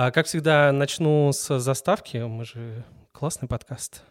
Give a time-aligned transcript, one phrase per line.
[0.00, 2.18] А, как всегда, начну с заставки.
[2.18, 4.04] Мы же классный подкаст.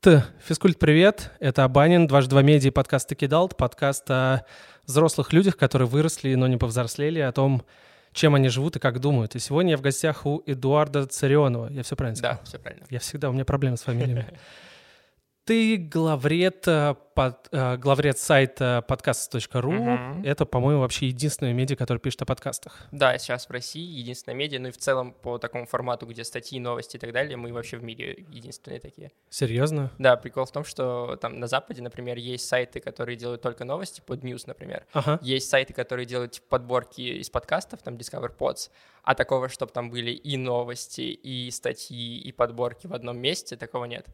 [0.00, 0.24] Т.
[0.46, 1.32] Физкульт, привет.
[1.40, 4.44] Это Абанин, дважды два медиа, подкаст Текидалт, подкаст о
[4.86, 7.64] взрослых людях, которые выросли, но не повзрослели, о том,
[8.12, 9.34] чем они живут и как думают.
[9.34, 11.72] И сегодня я в гостях у Эдуарда Царионова.
[11.72, 12.36] Я все правильно сказал?
[12.36, 12.86] Да, все правильно.
[12.88, 14.28] Я всегда, у меня проблемы с фамилиями.
[15.44, 19.72] Ты главред, э, под, э, главред сайта подкаст.ру.
[19.72, 20.22] Мгм.
[20.24, 22.86] Это, по-моему, вообще единственное медиа, которое пишет о подкастах.
[22.92, 26.60] Да, сейчас в России единственная медиа, ну и в целом по такому формату, где статьи,
[26.60, 29.10] новости и так далее, мы вообще в мире единственные такие.
[29.30, 29.90] Серьезно?
[29.98, 34.00] Да, прикол в том, что там на Западе, например, есть сайты, которые делают только новости,
[34.00, 34.86] под News, например.
[34.92, 35.18] Ага.
[35.22, 38.70] Есть сайты, которые делают типа, подборки из подкастов, там Discover Pods,
[39.02, 43.86] а такого, чтобы там были и новости, и статьи, и подборки в одном месте, такого
[43.86, 44.06] нет.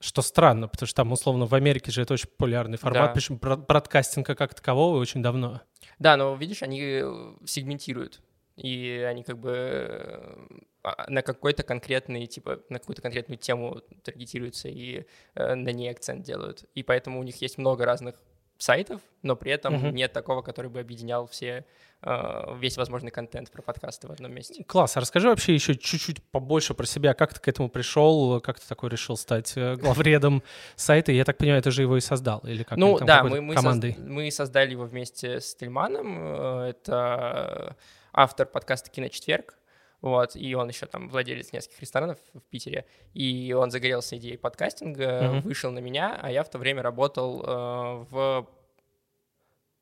[0.00, 3.12] Что странно, потому что там, условно, в Америке же это очень популярный формат, Да.
[3.12, 5.60] причем бро- бродкастинга как такового очень давно.
[5.98, 8.20] Да, но видишь, они э, сегментируют.
[8.56, 10.36] И они как бы э,
[10.82, 16.24] а, на какой-то конкретный, типа, на какую-то конкретную тему таргетируются и э, на ней акцент
[16.24, 16.64] делают.
[16.74, 18.14] И поэтому у них есть много разных
[18.62, 19.94] сайтов, но при этом Мгм.
[19.94, 21.64] нет такого, который бы объединял все,
[22.02, 24.64] э, весь возможный контент про подкасты в одном месте.
[24.64, 24.96] Класс.
[24.96, 27.14] А расскажи вообще еще чуть-чуть побольше про себя.
[27.14, 28.40] Как ты к этому пришел?
[28.40, 30.42] Как ты такой решил стать э, главредом
[30.76, 31.12] сайта?
[31.12, 32.40] Я так понимаю, ты же его и создал?
[32.40, 33.96] Или как ну там, да, мы, мы, соз- командой?
[33.98, 36.16] мы создали его вместе с Тельманом.
[36.20, 37.76] э, Это
[38.12, 39.56] автор подкаста «Киночетверг».
[40.02, 42.86] Вот, и он еще там владелец нескольких ресторанов в Питере.
[43.12, 45.40] И он загорелся идеей подкастинга, Мгм.
[45.42, 48.46] вышел на меня, а я в то время работал э, в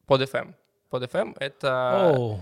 [0.07, 0.55] под FM.
[0.91, 2.13] Под FM это...
[2.17, 2.41] Оу,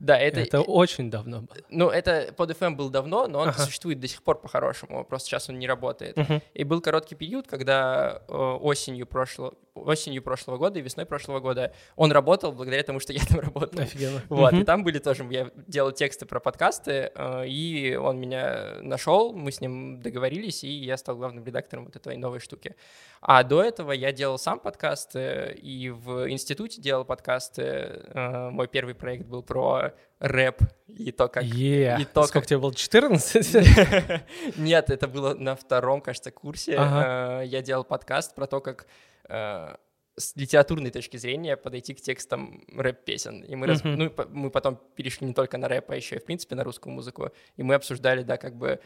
[0.00, 1.56] да, это, это, очень давно было.
[1.68, 3.58] ну, это под FM был давно, но он Ага.
[3.64, 6.16] существует до сих пор по-хорошему, просто сейчас он не работает.
[6.16, 6.40] Мгм.
[6.54, 9.54] И был короткий период, когда э, осенью прошлого,
[9.86, 13.80] осенью прошлого года и весной прошлого года он работал благодаря тому, что я там работал.
[13.80, 14.22] Офигенно.
[14.28, 19.32] Вот, и там были тоже, я делал тексты про подкасты, э, и он меня нашел,
[19.32, 22.74] мы с ним договорились, и я стал главным редактором вот этой новой штуки.
[23.20, 27.62] А до этого я делал сам подкасты, и в институте делал подкасты.
[27.62, 31.44] Э, Мой первый проект был про рэп и то, как...
[31.44, 32.74] Е, и то, Сколько как- тебе было?
[32.74, 33.56] 14?
[34.56, 36.76] Нет, это было на втором, кажется, курсе.
[36.76, 37.42] Ага.
[37.42, 38.86] Э, Я делал подкаст про то, как
[39.28, 43.42] с литературной точки зрения подойти к текстам рэп-песен.
[43.42, 43.94] И мы, раз- Мгм.
[43.96, 46.92] ну, мы потом перешли не только на рэп, а еще и, в принципе, на русскую
[46.92, 47.30] музыку.
[47.56, 48.80] И мы обсуждали, да, как бы,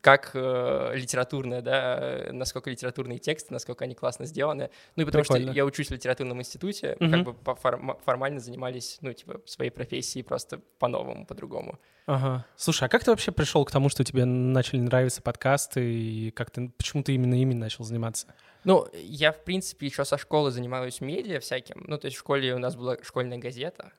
[0.00, 4.70] как э, литературная, да, э, насколько литературные тексты, насколько они классно сделаны.
[4.96, 5.46] Ну и потому Прикольно.
[5.46, 7.10] что я учусь в литературном институте, Мгм.
[7.12, 11.78] как бы форм- формально занимались, ну, типа, своей профессией просто по-новому, по-другому.
[12.06, 12.44] Ага.
[12.56, 16.50] Слушай, а как ты вообще пришел к тому, что тебе начали нравиться подкасты, и как
[16.50, 18.26] ты, почему ты именно ими начал заниматься?
[18.64, 21.84] Ну, я, в принципе, еще со школы занимаюсь медиа всяким.
[21.86, 23.92] Ну, то есть в школе у нас была школьная газета.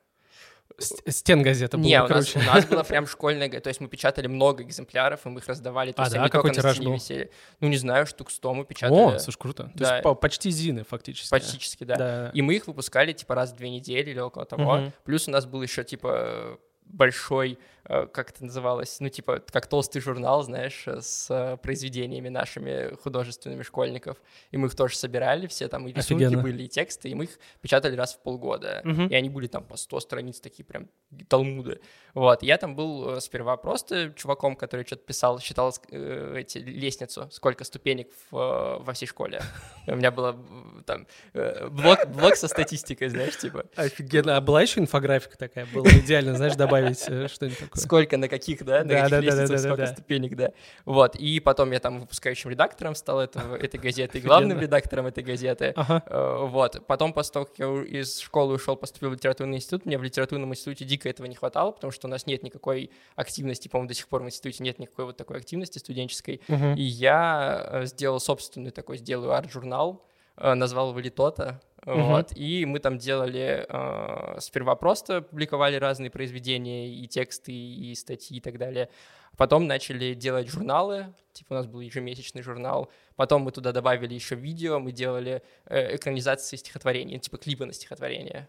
[0.79, 3.47] Стен газета была Не, у нас, у нас была прям школьная.
[3.61, 5.91] То есть мы печатали много экземпляров, и мы их раздавали.
[5.91, 6.21] То А, есть да?
[6.21, 6.93] они Какой только тираж был?
[6.93, 7.31] висели.
[7.59, 9.15] Ну, не знаю, штук 100 мы печатали.
[9.15, 9.65] О, слушай, круто.
[9.65, 9.91] То Да.
[9.93, 11.29] есть по- почти Зины фактически.
[11.29, 11.95] Практически, да.
[11.95, 12.31] Да.
[12.33, 14.77] И мы их выпускали, типа, раз в две недели или около того.
[14.77, 14.93] Мгм.
[15.05, 20.41] Плюс у нас был еще, типа, большой, как это называлось, ну, типа, как толстый журнал,
[20.43, 24.17] знаешь, э, с э, произведениями нашими художественными школьников.
[24.51, 26.41] И мы их тоже собирали, все там и рисунки Офигенно.
[26.41, 28.81] были, и тексты, и мы их печатали раз в полгода.
[28.83, 29.07] Мгм.
[29.07, 30.89] И они были там по 100 страниц, такие прям
[31.27, 31.79] талмуды.
[32.15, 37.29] Вот, я там был э, сперва просто чуваком, который что-то писал, считал э, эти, лестницу,
[37.31, 39.41] сколько ступенек в, э, во всей школе.
[39.87, 43.65] У меня было э, там э, блок, блок со статистикой, знаешь, типа.
[43.75, 44.37] Офигенно.
[44.37, 45.67] А была еще инфографика такая?
[45.67, 47.85] Было идеально, знаешь, добавить э, что-нибудь такое.
[47.85, 49.87] Сколько на каких, да, на Да, каких да, лестницах, да, да, сколько да.
[49.87, 50.51] ступенек, да.
[50.85, 55.73] Вот, и потом я там выпускающим редактором стал этого, этой газеты, главным редактором этой газеты.
[55.75, 56.03] Ага.
[56.07, 56.85] Э, Вот.
[56.87, 60.51] Потом, после того, как я из школы ушел, поступил в литературный институт, мне в литературном
[60.51, 64.07] институте дико этого не хватало, потому что у нас нет никакой активности, по-моему, до сих
[64.07, 66.41] пор в институте нет никакой вот такой активности студенческой.
[66.75, 70.05] И я э, сделал собственный такой, сделаю арт-журнал,
[70.37, 71.61] назвал его «Литота».
[71.85, 72.03] Мгм.
[72.05, 78.37] Вот, и мы там делали, э, сперва просто публиковали разные произведения, и тексты, и статьи,
[78.37, 78.89] и так далее.
[79.37, 82.89] Потом начали делать журналы, типа у нас был ежемесячный журнал.
[83.15, 88.47] Потом мы туда добавили еще видео, мы делали э, экранизации стихотворений, типа клипы на стихотворение.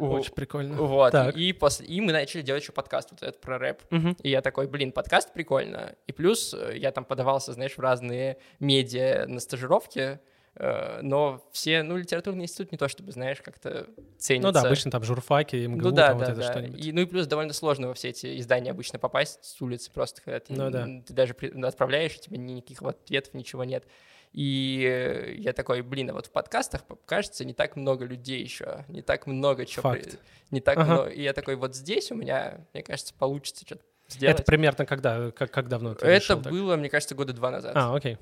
[0.00, 0.76] Очень прикольно.
[0.76, 1.36] Вот, Так.
[1.36, 3.82] и, после, и мы начали делать еще подкаст вот этот про рэп.
[3.90, 4.16] Мгм.
[4.22, 5.94] И я такой, блин, подкаст прикольно.
[6.08, 10.18] И плюс э, я там подавался, знаешь, в разные медиа на стажировке, э,
[10.56, 13.86] но все, ну, литературный институт не то чтобы, знаешь, как-то
[14.18, 14.46] ценится.
[14.48, 16.50] Ну да, обычно там журфаки, МГУ, Ну да, там да, вот это да.
[16.52, 16.84] что-нибудь.
[16.84, 20.22] И, ну и плюс довольно сложно во все эти издания обычно попасть с улицы, просто
[20.22, 20.86] когда ты, Ну да.
[21.06, 23.84] ты даже при- отправляешь, и тебе никаких ответов, ничего нет.
[24.32, 29.00] И я такой, блин, а вот в подкастах, кажется, не так много людей еще, не
[29.02, 29.90] так много чего...
[29.90, 30.18] Факт.
[30.50, 30.92] Не так Ага.
[30.92, 31.10] много.
[31.10, 34.36] И я такой, вот здесь у меня, мне кажется, получится что-то сделать.
[34.36, 35.30] Это примерно когда?
[35.30, 36.52] Как, как давно ты Это решил так?
[36.52, 37.72] было, мне кажется, года два назад.
[37.76, 38.18] А, окей.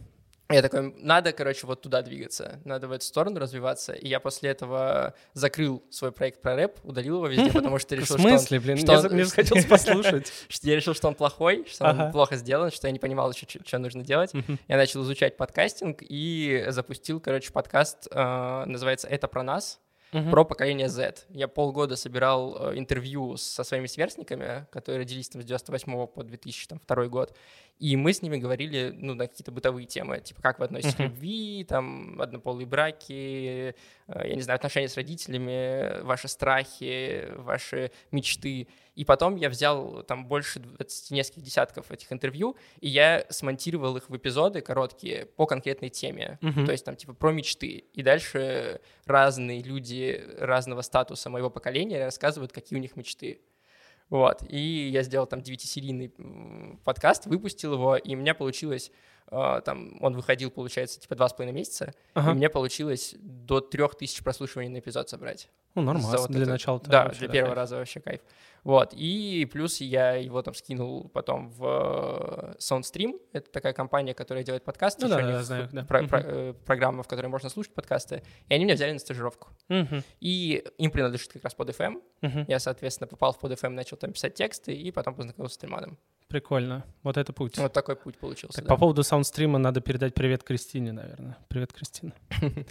[0.53, 3.93] Я такой, надо, короче, вот туда двигаться, надо в эту сторону развиваться.
[3.93, 7.99] И я после этого закрыл свой проект про рэп, удалил его везде, потому что В
[8.01, 8.77] решил, что он- смысле, блин?
[8.79, 10.33] что Мне, захотелось послушать.
[10.49, 13.47] что я решил, что он плохой, что он плохо сделан, что я не понимал еще,
[13.65, 14.33] что нужно делать.
[14.69, 19.81] Я начал изучать подкастинг и запустил, короче, подкаст, э, называется «Это про нас»,
[20.13, 20.31] Мгм.
[20.31, 21.25] про поколение Z.
[21.31, 27.07] Я полгода собирал э, интервью со своими сверстниками, которые родились там с 98 по 2002
[27.07, 27.35] год,
[27.83, 31.01] и мы с ними говорили, ну, на какие-то бытовые темы, типа, как вы относитесь к
[31.01, 33.75] любви, там, однополые браки,
[34.07, 38.69] э, я не знаю, отношения с родителями, ваши страхи, ваши мечты.
[38.95, 44.09] И потом я взял там больше 20, нескольких десятков этих интервью, и я смонтировал их
[44.09, 46.39] в эпизоды короткие по конкретной теме.
[46.41, 46.67] Мгм.
[46.67, 47.85] То есть там типа про мечты.
[47.95, 53.41] И дальше разные люди разного статуса моего поколения рассказывают, какие у них мечты.
[54.13, 54.43] Вот.
[54.51, 58.93] И я сделал там 9-серийный м, подкаст, выпустил его, и у меня получилось,
[59.31, 62.33] там, он выходил, получается, типа два с половиной месяца, Ага.
[62.33, 65.49] и мне получилось до трех тысяч прослушиваний на эпизод собрать.
[65.75, 66.19] Ну, нормально.
[66.19, 68.21] вот Для это- начала Да, для первого раза вообще кайф.
[68.63, 74.45] Вот, и плюс я его там скинул потом в э, SoundStream, это такая компания, которая
[74.45, 75.85] делает подкасты, Ну да, да, знаю, да.
[75.85, 79.49] про- про- э, программа, в которой можно слушать подкасты, и они меня взяли на стажировку.
[80.21, 82.03] И им принадлежит как раз под FM.
[82.49, 85.99] Я, соответственно, попал в под FM, начал там писать тексты, и потом познакомился с Тельманом.
[86.33, 86.83] Прикольно.
[87.03, 87.59] Вот это путь.
[87.59, 88.57] Вот такой путь получился.
[88.57, 88.71] Так, да.
[88.75, 91.37] по поводу саундстрима надо передать привет Кристине, наверное.
[91.49, 92.15] Привет, Кристина.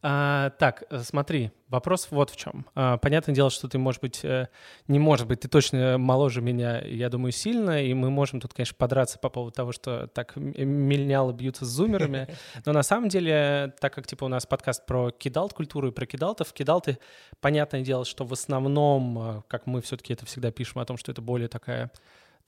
[0.00, 2.64] А, Так, э, смотри, вопрос вот в чем.
[2.76, 4.46] А, Понятное дело, что ты, может быть, э,
[4.86, 8.76] не может быть, ты точно моложе меня, я думаю, сильно, и мы можем тут, конечно,
[8.78, 12.28] подраться по поводу того, что так м- мельняло бьются с зумерами,
[12.64, 16.52] но на самом деле, так как, типа, у нас подкаст про кидалт-культуру и про кидалтов,
[16.52, 16.98] кидалты,
[17.40, 21.10] понятное дело, что в основном, э, как мы все-таки это всегда пишем о том, что
[21.10, 21.90] это более такая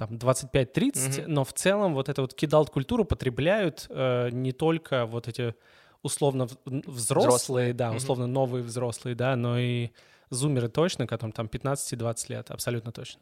[0.06, 1.32] там 25-30, Мгм.
[1.35, 5.55] но в целом вот эту вот кидалт-культуру потребляют э, не только вот эти
[6.02, 7.73] условно взрослые, Взрослые.
[7.75, 9.91] да, условно новые взрослые, да, но и
[10.31, 13.20] зумеры точно, которым там 15-20 лет, абсолютно точно.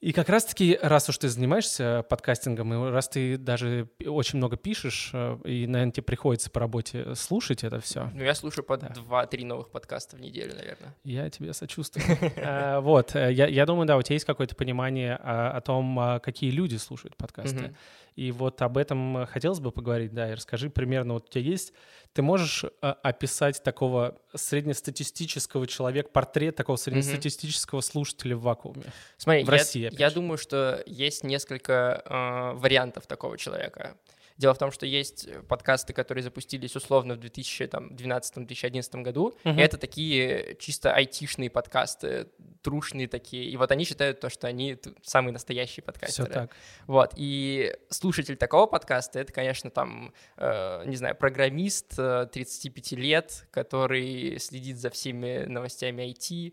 [0.00, 5.10] И как раз-таки, раз уж ты занимаешься подкастингом, и раз ты даже очень много пишешь,
[5.12, 8.92] э, и, наверное, тебе приходится по работе слушать это все, Ну, я слушаю по Да.
[8.94, 10.94] 2-3 новых подкаста в неделю, наверное.
[11.04, 12.04] я тебе сочувствую.
[12.36, 16.18] А, Вот, э, я думаю, да, у тебя есть какое-то понимание о о том, а,
[16.20, 17.74] какие люди слушают подкасты.
[18.14, 21.42] И вот об этом э, хотелось бы поговорить, да, и расскажи примерно, вот у тебя
[21.42, 21.72] есть,
[22.18, 28.86] ты можешь э, описать такого среднестатистического человека, портрет такого среднестатистического слушателя в вакууме?
[29.18, 33.96] Смотри, В я, России, я думаю, что есть несколько э, вариантов такого человека.
[34.38, 39.34] Дело в том, что есть подкасты, которые запустились условно в 2012-2011 году.
[39.44, 42.28] И это такие чисто айтишные подкасты,
[42.62, 43.50] трушные такие.
[43.50, 46.32] И вот они считают то, что они самые настоящие Все подкастеры.
[46.32, 46.56] так.
[46.86, 53.46] Вот, и слушатель такого подкаста, это, конечно, там, э, не знаю, программист э, 35 лет,
[53.50, 56.52] который следит за всеми новостями IT,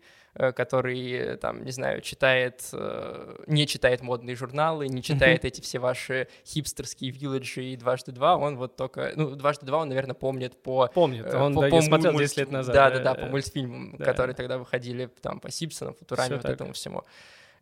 [0.52, 5.78] который, э, там, не знаю, читает, э, не читает модные журналы, не читает эти все
[5.78, 10.60] ваши хипстерские вилледжи и дважды два, он вот только, ну, дважды два он, наверное, помнит
[10.62, 12.74] по Помнит, Э, он по- да, по смотрел муль- 10 лет назад.
[12.74, 14.04] Да, да, да, по мультфильмам, да.
[14.04, 16.52] которые тогда выходили там по Симпсонам, Футураме, вот так.
[16.52, 17.04] этому всему.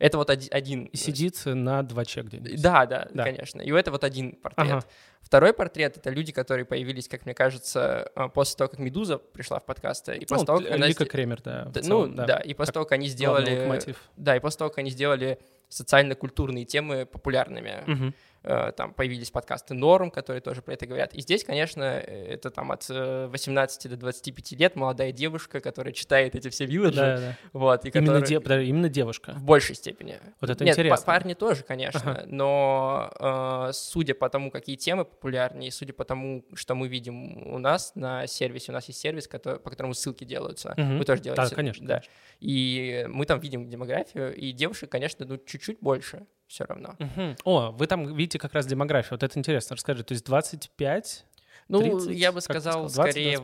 [0.04, 0.84] Это вот оди- один.
[0.84, 2.60] И сидит на 2 чек где-нибудь.
[2.60, 3.24] Да, да, Да.
[3.24, 3.62] конечно.
[3.62, 4.70] И это вот один портрет.
[4.70, 4.84] Ага.
[5.22, 9.58] Второй портрет— это люди, которые появились, как мне кажется, э, после того, как «Медуза» пришла
[9.58, 10.16] в подкасты.
[10.16, 11.64] И после Ну, того, как она Лика Кремер, да.
[11.72, 12.36] Да, целом, ну, да.
[12.40, 13.80] и после Как того, как они сделали...
[14.18, 15.38] Да, и после того, как они сделали
[15.70, 17.82] социально-культурные темы популярными.
[17.86, 18.14] Мгм.
[18.44, 21.14] Э, Там появились подкасты «Норм», которые тоже про это говорят.
[21.14, 25.92] И здесь, конечно, э, это там от э, 18 до 25 лет молодая девушка, которая
[25.94, 26.96] читает эти все вилледжи.
[27.00, 27.36] Да, да.
[27.54, 29.32] Вот, и Именно, которая- де- подожди, именно девушка.
[29.32, 30.18] в большей степени.
[30.40, 31.06] Вот это Нет, интересно.
[31.06, 32.24] парни тоже, конечно, Ага.
[32.26, 37.58] но э, судя по тому, какие темы популярнее, судя по тому, что мы видим у
[37.58, 40.74] нас на сервисе, у нас есть сервис, который, по которому ссылки делаются.
[40.76, 40.98] Мгм.
[40.98, 41.48] Вы тоже делаете?
[41.48, 41.86] Да, конечно.
[41.86, 41.94] Да.
[41.94, 42.12] конечно.
[42.40, 46.94] И мы там видим демографию, и девушек, конечно, ну, чуть-чуть больше все равно.
[46.98, 47.36] Мгм.
[47.44, 49.12] О, вы там видите как раз демографию.
[49.12, 49.76] Вот это интересно.
[49.76, 51.26] Расскажи, то есть 25?
[51.68, 52.10] Ну, 30?
[52.16, 53.04] я бы сказал, сказал?
[53.06, 53.38] 20, скорее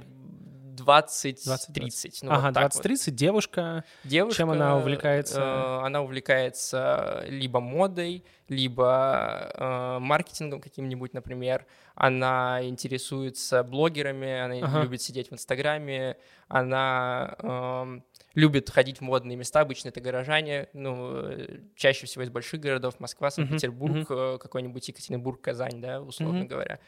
[0.77, 1.47] 20.
[1.47, 2.19] 20-30.
[2.23, 2.87] Ну, ага, вот так вот.
[2.87, 3.85] 20-30, девушка.
[4.05, 5.41] Девушка, Чем она увлекается?
[5.41, 11.67] э, она увлекается либо модой, либо э, маркетингом каким-нибудь, например.
[11.95, 14.83] Она интересуется блогерами, она Ага.
[14.83, 16.17] любит сидеть в Инстаграме,
[16.49, 18.05] она эм,
[18.35, 23.01] любит ходить в модные места, обычно это горожане, ну, э, чаще всего из больших городов,
[23.01, 26.49] Москва, Санкт-Петербург, э, какой-нибудь Екатеринбург, Казань, да, условно Мгм.
[26.49, 26.79] говоря.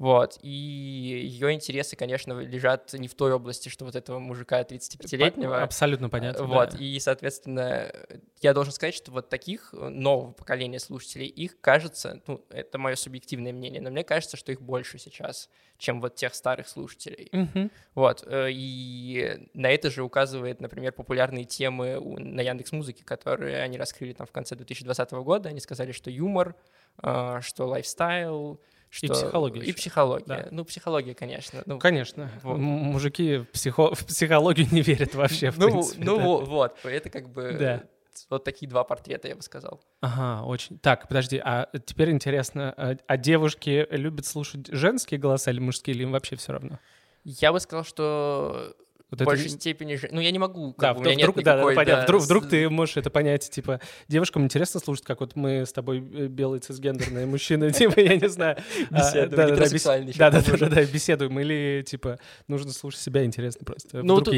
[0.00, 5.62] Вот, и ее интересы, конечно, лежат не в той области, что вот этого мужика 35-летнего.
[5.62, 6.44] Абсолютно понятно.
[6.44, 6.78] Вот, да.
[6.78, 7.92] и, соответственно,
[8.40, 12.94] я должен сказать, что вот таких э, нового поколения слушателей, их кажется, ну, это мое
[12.94, 17.28] субъективное мнение, но мне кажется, что их больше сейчас, чем вот тех старых слушателей.
[17.32, 17.70] Мгм.
[17.94, 23.76] Вот, э, и на это же указывает, например, популярные темы на Яндекс Музыке, которые они
[23.76, 25.50] раскрыли там в конце 2020 года.
[25.50, 26.56] Они сказали, что юмор,
[26.96, 29.14] а, что лайфстайл, что...
[29.14, 30.26] психология И психология.
[30.26, 30.48] Да.
[30.50, 31.62] Ну, психология, конечно.
[31.64, 32.30] Ну, Конечно.
[32.42, 32.58] Вот.
[32.58, 36.04] Мужики в, психо- в психологию не верят вообще, в ну, принципе.
[36.04, 36.24] ну да.
[36.24, 37.84] во- вот, это как бы Да.
[38.28, 39.80] вот такие два портрета, я бы сказал.
[40.00, 40.78] Ага, очень.
[40.80, 46.02] Так, подожди, а теперь интересно, а, а девушки любят слушать женские голоса или мужские, или
[46.02, 46.78] им вообще все равно?
[47.24, 48.74] Я бы сказал, что
[49.10, 49.94] Вот в это большей не- степени...
[49.96, 51.96] же- Ну, я не могу, Да, бы, вдруг, нет да, да, никакой, понятно.
[52.00, 55.72] да, Вдруг, вдруг ты можешь это понять, типа, девушкам интересно слушать, как вот мы с
[55.72, 58.56] тобой э, белые цисгендерные мужчины, типа, я не знаю.
[58.90, 63.00] а, Беседуем, да, да, да, Да, да, да, да, да, беседуем, или, типа, нужно слушать
[63.00, 64.02] себя интересно просто.
[64.02, 64.34] Ну, тут,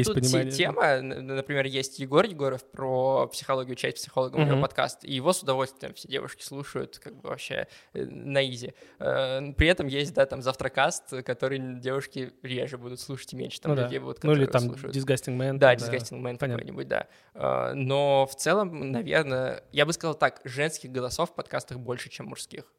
[0.51, 5.41] тема, например, есть Егор Егоров про психологию, часть психолога, у него подкаст, и его с
[5.43, 8.73] удовольствием все девушки слушают, как бы вообще э, на изи.
[8.99, 13.71] Э, При этом есть, да, там, завтракаст, который девушки реже будут слушать, и меньше там
[13.71, 13.83] Ну да.
[13.83, 14.95] людей будут, Ну или которые там слушают.
[14.95, 15.57] Disgusting Man.
[15.57, 17.07] Да, там, Disgusting Man какой-нибудь, да.
[17.33, 22.27] Э, Но в целом, наверное, я бы сказал так, женских голосов в подкастах больше, чем
[22.27, 22.71] мужских.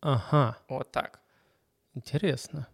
[0.00, 1.20] Ага, Вот так.
[1.94, 2.66] интересно.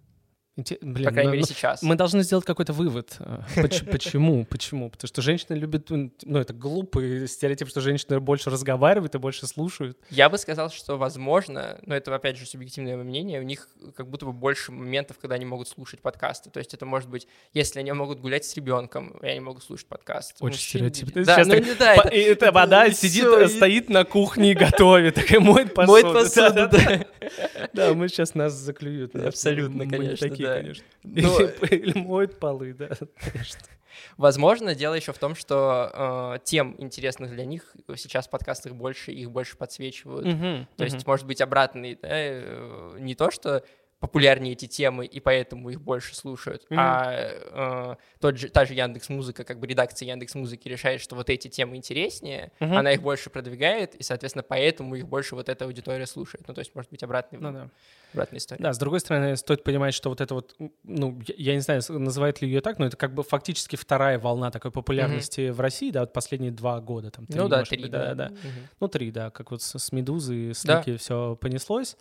[0.80, 1.82] Блин, По крайней ну- мере, ну, сейчас.
[1.82, 3.16] Мы должны сделать какой-то вывод.
[3.18, 4.44] э, поч- Почему?
[4.44, 4.90] Почему?
[4.90, 9.46] Потому что женщины любят, м, ну, это глупый стереотип, что женщины больше разговаривают и больше
[9.46, 9.98] слушают.
[10.10, 14.26] Я бы сказал, что возможно, но это опять же субъективное мнение, у них как будто
[14.26, 16.50] бы больше моментов, когда они могут слушать подкасты.
[16.50, 19.86] То есть это может быть, если они могут гулять с ребенком, и они могут слушать
[19.86, 20.36] подкаст.
[20.40, 21.24] Очень Мужчин- стереотипно.
[21.24, 22.08] Да, ну да, это
[22.40, 25.92] это вода сидит, стоит на кухне и готовит, такая моет посуду.
[25.92, 27.06] моет посуду, да.
[27.72, 29.14] Да, мы сейчас нас заклюют.
[29.30, 30.60] Абсолютно, Мы не конечно, такие, да.
[30.60, 30.84] конечно.
[31.02, 32.88] Но- Или или моют полы, да,
[33.32, 33.60] конечно.
[34.16, 39.10] Возможно, дело еще в том, что э, тем интересных для них сейчас в подкастах больше,
[39.12, 40.26] их больше подсвечивают.
[40.26, 41.04] Мгм, То есть, мгм.
[41.06, 43.64] может быть, обратный, да, э, не то, что
[43.98, 46.78] популярнее эти темы, и поэтому их больше слушают, Мгм.
[46.80, 51.16] а э, тот же, та же Яндекс Музыка, как бы редакция Яндекс Музыки решает, что
[51.16, 52.78] вот эти темы интереснее, Мгм.
[52.78, 56.48] она их больше продвигает, и, соответственно, поэтому их больше вот эта аудитория слушает.
[56.48, 57.68] Ну, то есть, может быть, обратный, Ну да.
[58.12, 58.62] Обратная история.
[58.62, 62.40] Да, с другой стороны, стоит понимать, что вот это вот, ну, я, не знаю, называют
[62.40, 66.00] ли ее так, но это как бы фактически вторая волна такой популярности в России, да,
[66.00, 68.14] вот последние два года, там, три, ну да, может три, быть, да.
[68.14, 68.28] да, да.
[68.28, 68.68] Мгм.
[68.80, 70.82] Ну, три, да, как вот с, с Медузы, с Да.
[70.98, 71.96] Все понеслось.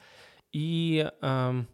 [0.52, 1.10] И...
[1.22, 1.68] ам,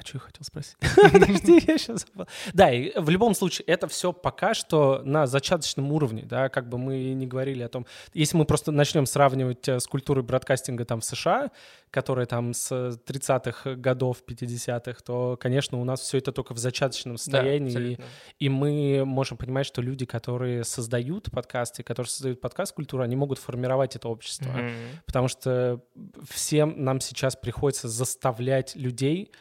[0.00, 0.76] а что я хотел спросить?
[1.12, 2.26] Подожди, я сейчас забыл.
[2.52, 6.78] Да, и в любом случае, это все пока что на зачаточном уровне, да, как бы
[6.78, 7.86] мы не говорили о том...
[8.14, 11.50] Если мы просто начнем сравнивать э, с культурой бродкастинга там в США,
[11.90, 17.16] которая там с 30-х годов, 50-х, то, конечно, у нас все это только в зачаточном
[17.16, 17.66] Да, состоянии.
[17.66, 18.04] и абсолютно.
[18.38, 23.96] и мы можем понимать, что люди, которые создают подкасты, которые создают подкаст-культуру, они могут формировать
[23.96, 24.50] это общество.
[24.50, 24.72] Мгм.
[25.04, 25.80] Потому что
[26.28, 29.32] всем нам сейчас приходится заставлять людей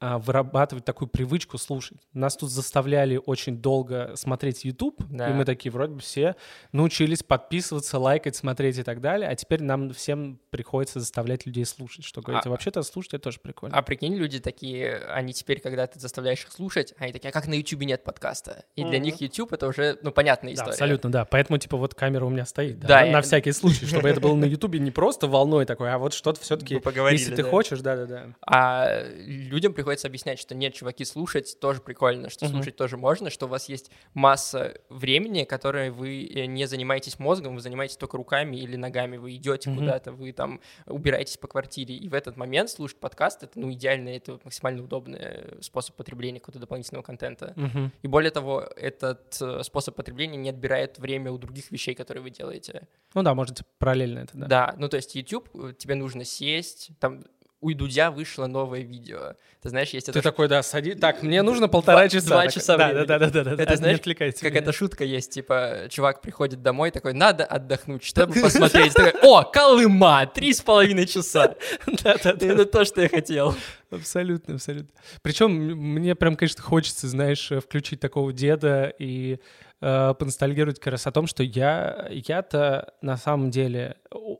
[0.00, 1.98] вырабатывать такую привычку слушать.
[2.12, 5.30] Нас тут заставляли очень долго смотреть YouTube, Да.
[5.30, 6.36] и мы такие вроде бы все
[6.72, 12.04] научились подписываться, лайкать, смотреть и так далее, а теперь нам всем приходится заставлять людей слушать,
[12.04, 12.48] что говорится.
[12.48, 13.76] А- Вообще-то слушать это тоже прикольно.
[13.76, 17.48] А прикинь, люди такие, они теперь, когда ты заставляешь их слушать, они такие, а как
[17.48, 18.64] на YouTube нет подкаста?
[18.76, 19.02] И для Мгм.
[19.02, 20.70] них YouTube это уже, ну, понятная Да, история.
[20.74, 21.24] абсолютно, да.
[21.24, 22.78] Поэтому, типа, вот камера у меня стоит.
[22.78, 25.90] Да, Да, на, на всякий случай, чтобы это было на Ютубе не просто волной такой,
[25.92, 27.50] а вот что-то все-таки, если ты да.
[27.50, 28.34] хочешь, да-да-да.
[28.46, 32.54] А людям приходится объяснять, что нет, чуваки, слушать тоже прикольно, что Мгм.
[32.54, 37.54] слушать тоже можно, что у вас есть масса времени, которое вы э, не занимаетесь мозгом,
[37.54, 39.78] вы занимаетесь только руками или ногами, вы идете Мгм.
[39.78, 44.10] куда-то, вы там убираетесь по квартире, и в этот момент слушать подкаст— это, ну, идеально,
[44.10, 47.52] это максимально удобный э, способ потребления какого-то дополнительного контента.
[47.56, 47.92] Мгм.
[48.02, 52.30] И более того, этот э, способ потребления не отбирает время у других вещей, которые вы
[52.30, 52.86] делаете.
[53.14, 54.46] Ну да, можете параллельно это, да.
[54.46, 57.24] Да, ну то есть YouTube, тебе нужно сесть, там
[57.60, 59.34] у Дудя вышло новое видео.
[59.62, 60.94] Ты знаешь, есть Ты такой, да, сади.
[60.94, 62.26] Так, мне нужно полтора Два- часа.
[62.28, 63.06] два Так, часа Да, времени.
[63.06, 63.52] да, да, да, да.
[63.54, 64.60] Это да, знаешь, как меня.
[64.62, 68.94] эта шутка есть, типа, чувак приходит домой, такой, надо отдохнуть, что бы посмотреть?
[68.94, 71.56] Такой, О, Колыма, три с половиной часа.
[71.86, 72.46] Да, да, да.
[72.46, 73.54] Это то, что я хотел.
[73.90, 74.90] Абсолютно, абсолютно.
[75.22, 79.38] Причем мне прям, конечно, хочется, знаешь, включить такого деда и
[79.80, 83.96] э, поностальгировать как раз о том, что я, я-то на самом деле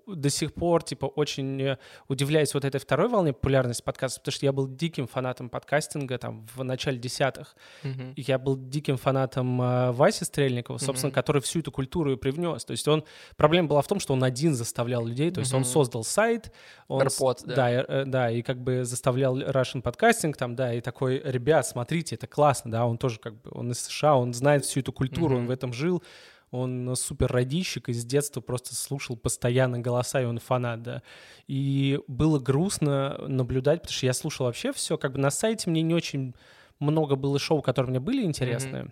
[0.07, 1.79] до сих пор, типа, очень э,
[2.09, 6.47] удивляюсь вот этой второй волне популярности подкастов, потому что я был диким фанатом подкастинга там
[6.55, 7.55] в начале десятых.
[7.85, 11.15] И Я был диким фанатом э, Васи Стрельникова, собственно, Мгм.
[11.15, 12.65] который всю эту культуру и привнес.
[12.65, 13.05] То есть он...
[13.37, 15.69] Проблема была в том, что он один заставлял людей, то есть он Мгм.
[15.69, 16.53] создал сайт,
[16.89, 17.03] он...
[17.07, 17.55] AirPod, да.
[17.55, 22.15] Да, э, да, и как бы заставлял Russian подкастинг там, да, и такой, ребят, смотрите,
[22.17, 25.35] это классно, да, он тоже как бы, он из США, он знает всю эту культуру,
[25.37, 25.49] он Мгм.
[25.49, 26.03] в этом жил,
[26.51, 31.03] он супер радищик и с детства просто слушал постоянно голоса, и он фанат, да.
[31.47, 35.83] И было грустно наблюдать, потому что я слушал вообще все, как бы на сайте мне
[35.83, 36.35] не очень
[36.79, 38.91] много было шоу, которые мне были интересны.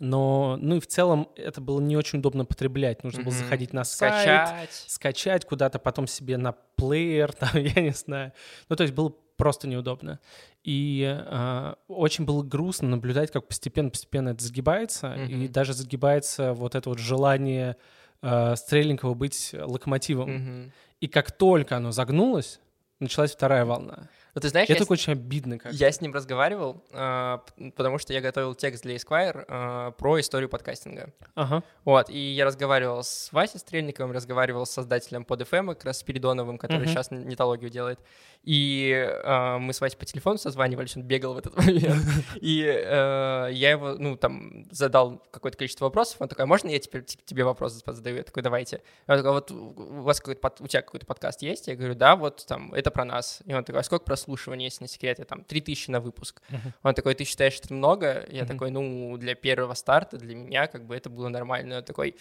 [0.00, 3.04] Но, ну и в целом это было не очень удобно потреблять.
[3.04, 3.38] Нужно было Мгм.
[3.38, 4.84] заходить на сайт, Скачать.
[4.88, 8.32] скачать куда-то, потом себе на плеер, там, я не знаю.
[8.68, 10.20] Ну, то есть было просто неудобно.
[10.62, 15.52] И а, очень было грустно наблюдать, как постепенно-постепенно это загибается, и Мгм.
[15.52, 17.76] даже загибается вот это вот желание
[18.22, 20.30] а, Стрельникова быть локомотивом.
[20.30, 20.72] Мгм.
[21.00, 22.60] И как только оно загнулось,
[23.00, 24.08] началась вторая волна.
[24.34, 27.98] Ну, ты знаешь, это я, с- очень обидно как я с ним разговаривал, п- потому
[27.98, 31.12] что я готовил текст для Esquire а, про историю подкастинга.
[31.34, 31.62] Ага.
[31.84, 36.56] Вот, и я разговаривал с Васей Стрельниковым, разговаривал с создателем под FM, как раз Спиридоновым,
[36.58, 36.88] который Мгм.
[36.88, 37.98] сейчас нетологию делает.
[38.42, 38.92] И
[39.24, 42.02] а, мы с Васей по телефону созванивались, он бегал в этот момент.
[42.40, 46.16] И э, я его, ну, там, задал какое-то количество вопросов.
[46.20, 48.16] Он такой, «А можно я теперь тебе вопрос задаю?
[48.16, 48.82] Я такой, давайте.
[49.06, 51.68] Он такой, «А вот у вас какой-то, у тебя какой-то подкаст есть?
[51.68, 53.42] Я говорю, да, вот там, это про нас.
[53.46, 55.20] И он такой, а сколько прослушиваний, если не секрет?
[55.20, 56.42] Я там, 3000 на выпуск.
[56.82, 58.26] Он такой, ты считаешь, это много?
[58.28, 61.78] Я такой, ну, для первого старта, для меня, как бы, это было нормально.
[61.78, 62.16] Он такой,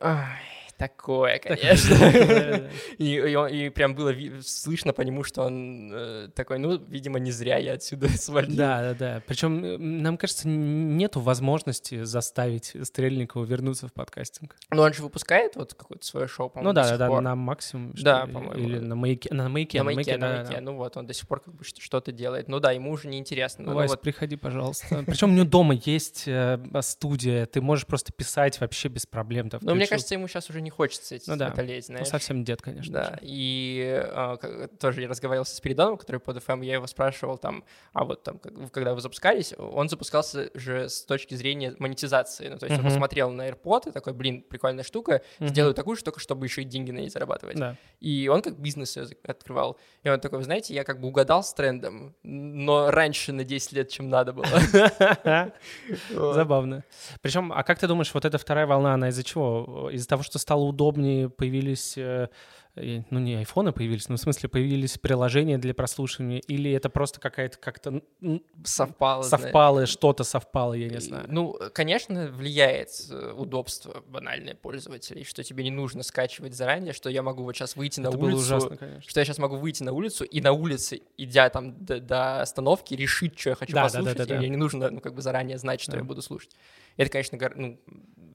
[0.00, 0.38] «Ай,
[0.82, 1.94] такое, конечно.
[2.98, 4.12] И, и он- и прям было
[4.42, 8.56] слышно по нему, что он э, такой, ну, видимо, не зря я отсюда свалил.
[8.56, 9.22] Да, да, да.
[9.26, 14.56] Причем, э, нам кажется, нету возможности заставить Стрельникова вернуться в подкастинг.
[14.70, 17.92] Но он же выпускает вот какое-то свое шоу, по-моему, Ну да, да, да, на максимум.
[17.94, 18.54] Да, по-моему.
[18.54, 19.32] Или на маяке.
[19.32, 20.54] На маяке, на маяке, на маяке.
[20.54, 20.60] да.
[20.60, 22.48] Ну вот, он до сих пор как бы что-то делает.
[22.48, 23.64] Ну да, ему уже неинтересно.
[23.64, 25.04] Ну, Вась, вот, приходи, пожалуйста.
[25.06, 29.48] Причем у него дома есть э, студия, ты можешь просто писать вообще без проблем.
[29.52, 29.88] но мне включил.
[29.90, 31.48] кажется, ему сейчас уже не хочется эти- Ну да.
[31.48, 32.08] это лезть, Ну, знаешь.
[32.08, 32.92] совсем дед, конечно.
[32.92, 33.18] Да, же.
[33.22, 34.02] и
[34.40, 37.62] как- тоже я разговаривал со Спиридоном, который под FM, я его спрашивал там,
[37.92, 38.38] а вот там,
[38.72, 42.90] когда вы запускались, он запускался же с точки зрения монетизации, ну, то есть он Мгм.
[42.92, 45.48] посмотрел на AirPod и такой, блин, прикольная штука, Мгм.
[45.48, 47.56] сделаю такую штуку, чтобы еще и деньги на ней зарабатывать.
[47.56, 47.76] Да.
[48.00, 49.78] И он как бизнес за- открывал.
[50.02, 53.72] И он такой, вы знаете, я как бы угадал с трендом, но раньше на 10
[53.72, 54.46] лет, чем надо было.
[56.10, 56.84] Забавно.
[57.20, 59.90] Причем, а как ты думаешь, вот эта вторая волна, она из-за чего?
[59.92, 62.28] Из-за того, что стало удобнее, появились, э,
[62.74, 67.58] ну не айфоны появились, но в смысле появились приложения для прослушивания, или это просто какая-то
[67.58, 68.02] как-то
[68.64, 69.22] Совпало.
[69.22, 71.26] совпало, что-то совпало, я не знаю.
[71.28, 77.22] Ну, конечно, влияет э, удобство банальное пользователей, что тебе не нужно скачивать заранее, что я
[77.22, 79.02] могу вот сейчас выйти на это улицу, ужасно, конечно.
[79.10, 82.94] что я сейчас могу выйти на улицу и на улице, идя там до, до остановки,
[82.94, 84.38] решить, что я хочу Да, да, послушать, да, да, и да.
[84.40, 85.98] мне не нужно, ну, как бы заранее знать, что Да.
[85.98, 86.56] я буду слушать.
[86.96, 87.78] Это, конечно, ну,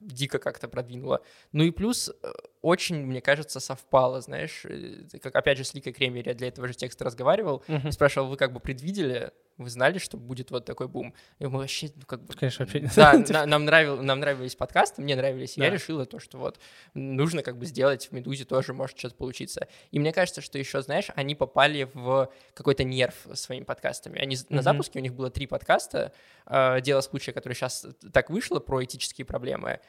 [0.08, 1.22] дико как-то продвинуло.
[1.52, 5.92] Ну и плюс э, очень, мне кажется, совпало, знаешь, э, как опять же с Ликой
[5.92, 7.92] Кремер я для этого же текста разговаривал, Мгм.
[7.92, 11.14] спрашивал, вы как бы предвидели, вы знали, что будет вот такой бум?
[11.40, 12.32] И мы вообще, ну, как бы...
[12.34, 15.56] Конечно, вообще не Да, на- нам, нравил, нам нравились подкасты, мне нравились.
[15.56, 15.74] и Я Да.
[15.74, 16.60] решила то, что вот
[16.94, 19.66] нужно как бы сделать в «Медузе» тоже может что-то получиться.
[19.90, 24.20] И мне кажется, что еще, знаешь, они попали в какой-то нерв своими подкастами.
[24.20, 26.12] Они з- на запуске, у них было три подкаста.
[26.46, 29.80] э, «Дело случая», который сейчас так вышло, про этические проблемы.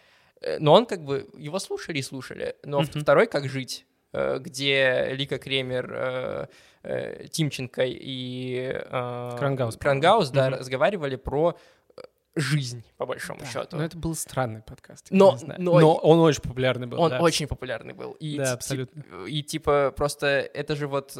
[0.42, 2.56] Э, Но он как бы, его слушали и слушали.
[2.64, 3.02] Но Мгм.
[3.02, 6.48] второй «Как жить», э, где Лика Кремер,
[6.84, 10.60] э, Тимченко и Крангаус, Крангаус, да, Мгм.
[10.60, 11.58] разговаривали про
[12.36, 13.76] жизнь, по большому Да, счету.
[13.76, 15.08] Но это был странный подкаст.
[15.10, 15.62] Но- не знаю.
[15.62, 17.02] но- но он очень популярный был.
[17.02, 17.20] Он да.
[17.20, 18.14] очень популярный был.
[18.14, 19.04] И, Да, абсолютно.
[19.26, 21.18] И типа просто это же вот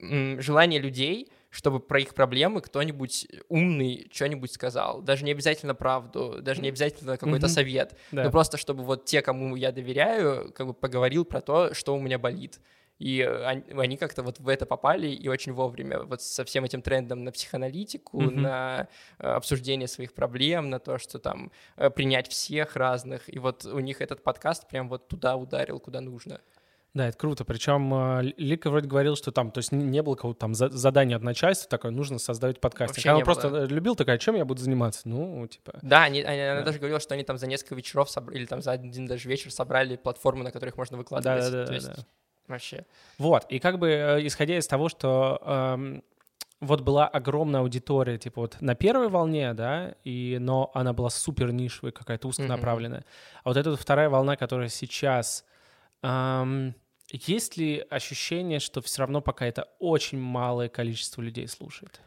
[0.00, 5.02] желание людей, чтобы про их проблемы кто-нибудь умный что-нибудь сказал.
[5.02, 7.54] Даже не обязательно правду, даже не обязательно какой-то Мгм.
[7.54, 7.96] совет.
[8.10, 8.24] Да.
[8.24, 12.00] Но просто чтобы вот те, кому я доверяю, как бы поговорил про то, что у
[12.00, 12.58] меня болит.
[12.98, 13.44] И э,
[13.76, 16.00] они, как-то вот в это попали и очень вовремя.
[16.04, 18.42] Вот со всем этим трендом на психоаналитику, Мгм.
[18.42, 18.88] на
[19.18, 23.22] э, обсуждение своих проблем, на то, что там э, принять всех разных.
[23.34, 26.40] И вот у них этот подкаст прям вот туда ударил, куда нужно.
[26.94, 27.44] Да, это круто.
[27.46, 31.16] Причем э, Лика вроде говорил, что там, то есть не- было какого-то там за- задания
[31.16, 32.94] от начальства такое, нужно создать подкаст.
[32.94, 33.64] Вообще Она не просто было.
[33.64, 35.08] э, любил такая, чем я буду заниматься?
[35.08, 35.78] Ну, типа...
[35.80, 36.66] Да, они, они- она Да.
[36.66, 39.50] даже говорила, что они там за несколько вечеров собрали, или там за один даже вечер
[39.50, 41.44] собрали платформы, на которых можно выкладывать.
[41.44, 41.66] Да-да-да.
[41.66, 41.94] То есть да.
[42.46, 42.84] вообще.
[43.16, 46.04] Вот, и как бы э, исходя из того, что эм,
[46.60, 51.52] вот была огромная аудитория, типа вот на первой волне, да, и, но она была супер
[51.52, 53.06] нишевой, какая-то узконаправленная.
[53.44, 55.46] А вот эта вот вторая волна, которая сейчас...
[56.02, 56.74] эм,
[57.12, 62.00] Есть ли ощущение, что все равно пока это очень малое количество людей слушает?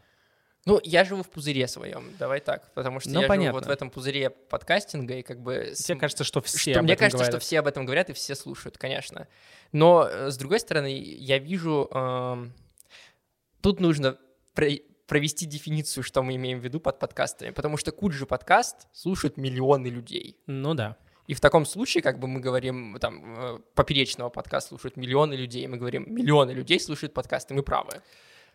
[0.65, 3.49] Ну, я живу в пузыре своем, давай так, потому что Ну, я понятно.
[3.51, 5.73] живу вот в этом пузыре подкастинга, и как бы...
[5.75, 7.33] с- Тебе кажется, что все что об мне этом кажется, говорят?
[7.33, 9.27] что все об этом говорят и все слушают, конечно.
[9.71, 11.87] Но, э, с другой стороны, я вижу...
[11.93, 12.51] эм,
[13.61, 14.17] тут нужно
[14.55, 19.37] про- провести дефиницию, что мы имеем в виду под подкастами, потому что Куджи подкаст слушают
[19.37, 20.35] миллионы людей.
[20.47, 20.97] Ну да.
[21.27, 25.67] И в таком случае, как бы мы говорим, там, э, поперечного подкаст слушают миллионы людей,
[25.67, 28.01] мы говорим, миллионы людей слушают подкасты, мы правы.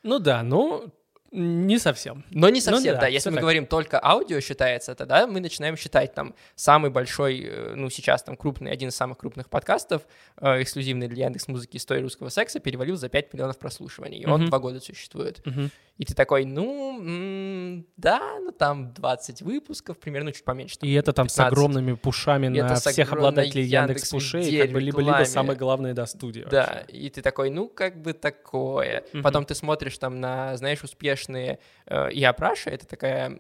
[0.03, 0.91] Ну да, ну
[1.33, 2.25] не совсем.
[2.31, 3.07] Но не совсем, да, да.
[3.07, 3.43] Если мы так.
[3.43, 8.37] говорим только аудио считается, тогда мы начинаем считать там самый большой, э, ну сейчас там
[8.37, 10.03] крупный, один из самых крупных подкастов,
[10.41, 14.47] э, эксклюзивный для Яндекс Музыки «История русского секса», перевалил за 5 миллионов прослушиваний, и он
[14.47, 15.41] два года существует.
[15.47, 15.71] Мгм.
[16.01, 20.79] И ты такой, ну, да, ну там 20 выпусков, примерно, ну чуть поменьше.
[20.79, 21.53] там, И это там с 15.
[21.53, 26.07] огромными пушами И на с всех обладателей Яндекс Пушей, как бы либо-либо самое главное, да,
[26.07, 26.47] студия.
[26.47, 29.05] Да, и ты такой, ну, как бы такое.
[29.13, 29.23] Мгм.
[29.23, 31.59] Потом ты смотришь там на, знаешь, успешные...
[31.85, 33.39] Э, и это такое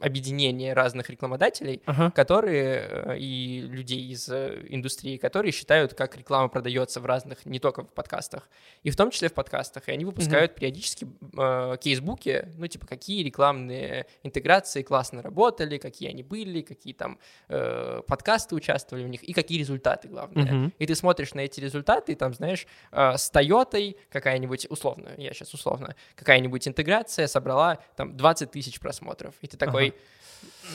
[0.00, 2.10] объединение разных рекламодателей, Ага.
[2.10, 7.60] которые э, и людей из э, индустрии, которые считают, как реклама продается в разных, не
[7.60, 8.48] только в подкастах,
[8.82, 9.88] и в том числе в подкастах.
[9.88, 11.06] И они выпускают периодически
[11.38, 17.18] э, кейсбуки, ну, типа, какие рекламные интеграции классно работали, какие они были, какие там
[17.48, 20.52] э, подкасты участвовали в них, и какие результаты, главное.
[20.52, 20.72] Мгм.
[20.78, 25.32] И ты смотришь на эти результаты, и там, знаешь, э, с Тойотой какая-нибудь, условно, я
[25.34, 29.34] сейчас условно, какая-нибудь интеграция собрала там 20 тысяч просмотров.
[29.42, 29.94] И ты такой...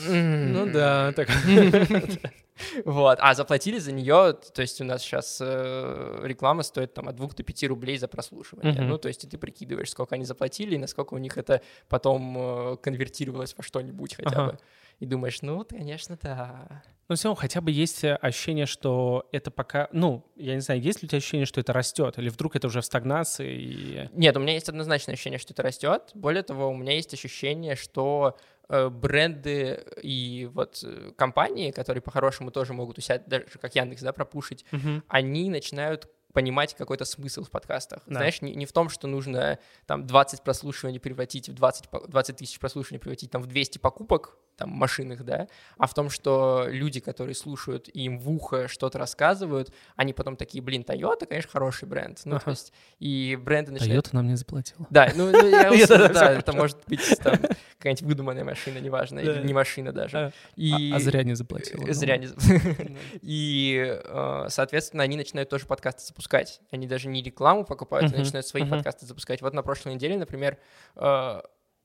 [0.08, 1.28] «М, Ну да, так.
[2.84, 7.28] Вот, а заплатили за нее, то есть у нас сейчас реклама стоит там от 2
[7.28, 8.72] до 5 рублей за прослушивание.
[8.72, 8.88] Мгм.
[8.88, 12.76] Ну, то есть ты прикидываешь, сколько они заплатили, и насколько у них это потом э,
[12.76, 14.52] конвертировалось во что-нибудь хотя Ага.
[14.52, 14.58] бы.
[14.98, 16.82] И думаешь, ну, конечно, да.
[17.08, 19.88] Но все равно хотя бы есть э, ощущение, что это пока...
[19.92, 22.18] Ну, я не знаю, есть ли у тебя ощущение, что это растет?
[22.18, 23.56] Или вдруг это уже в стагнации?
[23.58, 24.08] И...
[24.12, 26.10] Нет, у меня есть однозначное ощущение, что это растет.
[26.14, 32.50] Более того, у меня есть ощущение, что э, бренды и вот э, компании, которые по-хорошему
[32.50, 35.02] тоже могут у себя, даже как Яндекс, да, пропушить, Мгм.
[35.08, 38.02] они начинают понимать какой-то смысл в подкастах.
[38.06, 38.14] Да.
[38.14, 42.36] Знаешь, не, не в том, что нужно там 20 прослушиваний превратить в 20, по- 20
[42.36, 47.00] тысяч прослушиваний превратить там в 200 покупок, там, машинах, да, а в том, что люди,
[47.00, 51.88] которые слушают и им в ухо что-то рассказывают, они потом такие, блин, Toyota, конечно, хороший
[51.88, 52.20] бренд.
[52.26, 52.50] Ну, то Ага.
[52.50, 54.06] есть, и бренды начинают...
[54.06, 54.86] Toyota нам не заплатила.
[54.90, 57.38] Да, ну, ну, я да, всё это может быть там
[57.78, 60.18] какая-нибудь выдуманная машина, неважно, или не машина даже.
[60.18, 61.86] А, а- а зря не заплатила.
[61.86, 62.24] Э, Зря ну.
[62.24, 62.98] не...
[63.22, 66.60] И, э, соответственно, они начинают тоже подкасты запускать.
[66.70, 69.40] Они даже не рекламу покупают, они начинают свои подкасты запускать.
[69.40, 70.58] Вот на прошлой неделе, например,
[70.96, 71.40] э,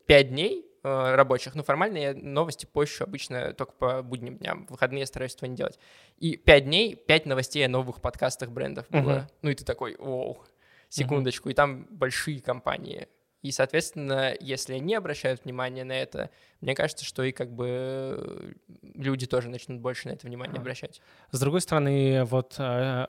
[0.06, 5.02] пять дней рабочих, ну, формально я новости пощу обычно только по будним дням, в выходные
[5.02, 5.80] я стараюсь этого не делать.
[6.18, 9.14] И пять дней, пять новостей о новых подкастах брендов было.
[9.14, 9.28] Мгм.
[9.42, 10.44] Ну, и ты такой, оу,
[10.90, 13.08] секундочку, и там большие компании.
[13.42, 18.54] И, соответственно, если они обращают внимание на это, мне кажется, что и как бы э,
[18.96, 20.62] люди тоже начнут больше на это внимание Ага.
[20.62, 21.00] обращать.
[21.30, 23.06] С другой стороны, вот э,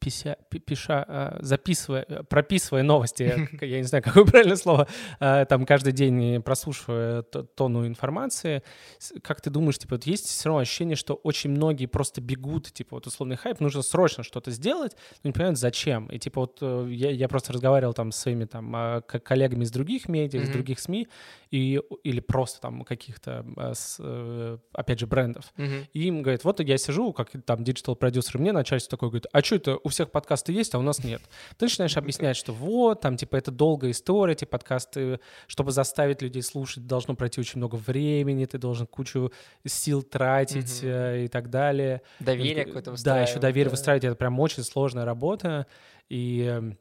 [0.00, 3.22] пися- пи- пиша, э, записывая, э, прописывая новости,
[3.62, 4.88] я- не знаю, какое правильное слово,
[5.20, 8.62] э, там каждый день прослушивая тонну информации,
[8.98, 12.72] с- как ты думаешь, типа, вот есть все равно ощущение, что очень многие просто бегут,
[12.72, 16.06] типа, вот условный хайп, нужно срочно что-то сделать, но не понимают, зачем.
[16.06, 18.72] И типа вот э, я, я просто разговаривал там со своими там
[19.06, 20.52] ко- коллегами из других медиа, из Мгм.
[20.52, 21.08] других СМИ,
[21.50, 23.98] и, или просто там каких-то, э, с,
[24.72, 25.52] опять же, брендов.
[25.56, 25.86] Мгм.
[25.92, 29.56] И им говорят, вот я сижу, как там digital-продюсер, мне начальство такое говорит, а что
[29.56, 31.22] это, у всех подкасты есть, а у нас нет.
[31.56, 36.42] Ты начинаешь объяснять, что вот, там, типа, это долгая история, эти подкасты, чтобы заставить людей
[36.42, 39.32] слушать, должно пройти очень много времени, ты должен кучу
[39.66, 42.02] сил тратить э, и так далее.
[42.20, 43.28] Доверие Ну, какое-то Да, выстраивать.
[43.30, 43.70] еще доверие да.
[43.70, 45.66] выстраивать, это прям очень сложная работа.
[46.08, 46.78] И, эм,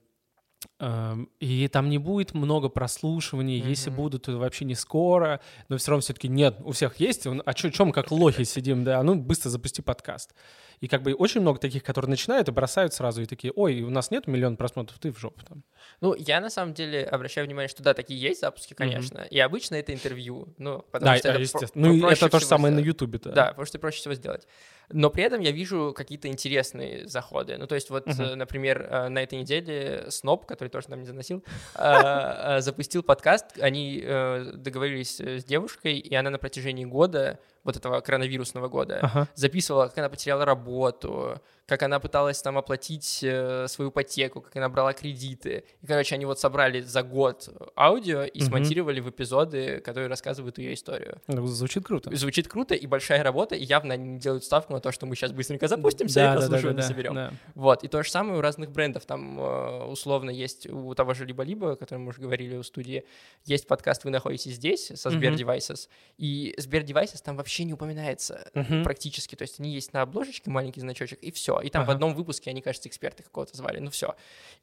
[1.39, 3.97] и там не будет много прослушиваний, если Мгм.
[3.97, 7.85] будут, то вообще не скоро, но все равно все-таки нет, у всех есть, а что,
[7.85, 10.33] мы как лохи сидим, да, а ну быстро запусти подкаст.
[10.79, 13.89] И как бы очень много таких, которые начинают и бросают сразу, и такие, ой, у
[13.89, 15.63] нас нет миллион просмотров, ты в жопу там.
[16.01, 19.21] Ну, я на самом деле обращаю внимание, что да, такие есть запуски, конечно.
[19.21, 20.53] И обычно это интервью.
[20.59, 21.67] Ну, потому Да, что э, это про-.
[21.73, 22.95] Ну, это то же самое на сделать.
[23.01, 23.31] Ютубе-то.
[23.31, 24.47] Да, потому что проще всего сделать.
[24.89, 27.57] Но при этом я вижу какие-то интересные заходы.
[27.57, 31.05] Ну, то есть вот, э, например, э, на этой неделе Сноп, который тоже нам не
[31.05, 31.43] заносил,
[31.75, 31.79] э,
[32.57, 33.59] э, запустил подкаст.
[33.59, 38.99] Они э, договорились э, с девушкой, и она на протяжении года, вот этого коронавирусного года,
[39.01, 39.27] Ага.
[39.35, 44.69] записывала, как она потеряла работу, как она пыталась там оплатить э, свою ипотеку, как она
[44.69, 45.65] брала кредиты.
[45.81, 48.47] И, короче, они вот собрали за год аудио и Мгм.
[48.47, 51.21] смонтировали в эпизоды, которые рассказывают ее историю.
[51.27, 52.15] Ну, Звучит круто.
[52.15, 55.33] Звучит круто и большая работа, и явно они делают ставку на то, что мы сейчас
[55.33, 57.13] быстренько запустимся Да, и да, да, да, да, соберем.
[57.15, 57.33] да.
[57.55, 59.05] Вот, и то же самое у разных брендов.
[59.05, 63.03] Там, э, условно, есть у того же Либо-Либо, о котором мы уже говорили у студии,
[63.43, 65.33] есть подкаст «Вы находитесь здесь» со Сбер.
[65.33, 68.83] Devices, и Сбер Devices там вообще не упоминается Мгм.
[68.83, 69.35] практически.
[69.35, 71.59] То есть они есть на обложечке, маленький значочек, и все.
[71.61, 71.93] И там в Ага.
[71.93, 74.15] одном выпуске они, кажется, эксперты какого-то звали, ну все.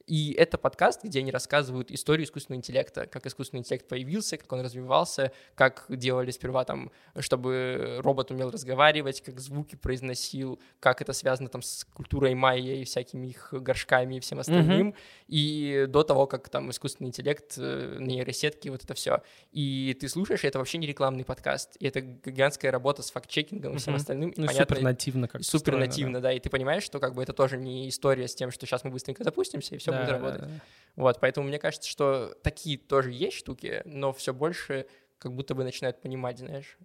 [0.07, 4.61] И это подкаст, где они рассказывают историю искусственного интеллекта, как искусственный интеллект появился, как он
[4.61, 11.49] развивался, как делали сперва там, чтобы робот умел разговаривать, как звуки произносил, как это связано
[11.49, 14.95] там с культурой майя и всякими их горшками и всем остальным,
[15.27, 19.23] и до того, как там искусственный интеллект, э, нейросетки, вот это все.
[19.53, 23.75] И ты слушаешь, и это вообще не рекламный подкаст, и это гигантская работа с факт-чекингом
[23.75, 24.33] и всем остальным.
[24.37, 26.33] Ну, супер нативно как супер нативно, да.
[26.33, 28.91] и ты понимаешь, что как бы это тоже не история с тем, что сейчас мы
[28.91, 30.45] быстренько запустимся, и все будет работать.
[30.97, 34.87] Вот, поэтому мне кажется, что такие тоже есть штуки, но все больше
[35.19, 36.77] как будто бы начинают понимать, знаешь,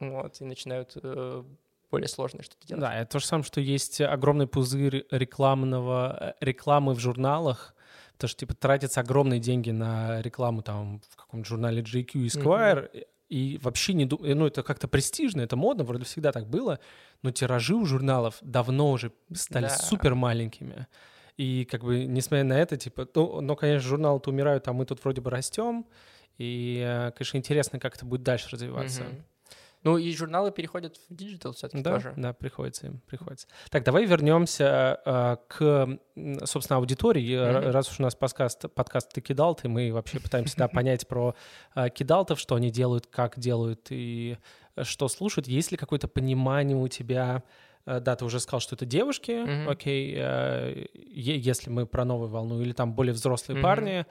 [0.00, 1.44] вот, и начинают э,
[1.90, 2.80] более сложно что-то делать.
[2.80, 7.74] Да, это то же самое, что есть огромный пузырь рекламного, э, рекламы в журналах,
[8.12, 12.90] потому что, типа, тратятся огромные деньги на рекламу там в каком-то журнале GQ и Esquire,
[12.92, 16.78] и- и вообще не думаю, ну, это как-то престижно, это модно, вроде всегда так было,
[17.22, 19.70] но тиражи у журналов давно уже стали Да.
[19.76, 20.86] супер маленькими.
[21.36, 25.04] И как бы, несмотря на это, типа, ну, но, конечно, журналы-то умирают, а мы тут
[25.04, 25.86] вроде бы растем,
[26.38, 29.04] и, э, конечно, интересно, как это будет дальше развиваться.
[29.04, 29.24] Мгм.
[29.84, 32.14] Ну и журналы переходят в digital все-таки Да, тоже.
[32.16, 33.46] да, приходится им, приходится.
[33.70, 35.98] Так, давай вернемся э, к,
[36.44, 37.36] собственно, аудитории.
[37.36, 37.70] Мгм.
[37.70, 41.34] Раз уж у нас подкаст, подкаст «Ты кидалт», и мы вообще пытаемся да, понять про
[41.76, 44.36] э, кидалтов, что они делают, как делают и
[44.82, 45.46] что слушают.
[45.48, 47.42] Есть ли какое-то понимание у тебя
[47.86, 49.68] э, да, ты уже сказал, что это девушки, Мгм.
[49.70, 53.62] окей, э, если мы про новую волну, или там более взрослые Мгм.
[53.62, 54.06] парни.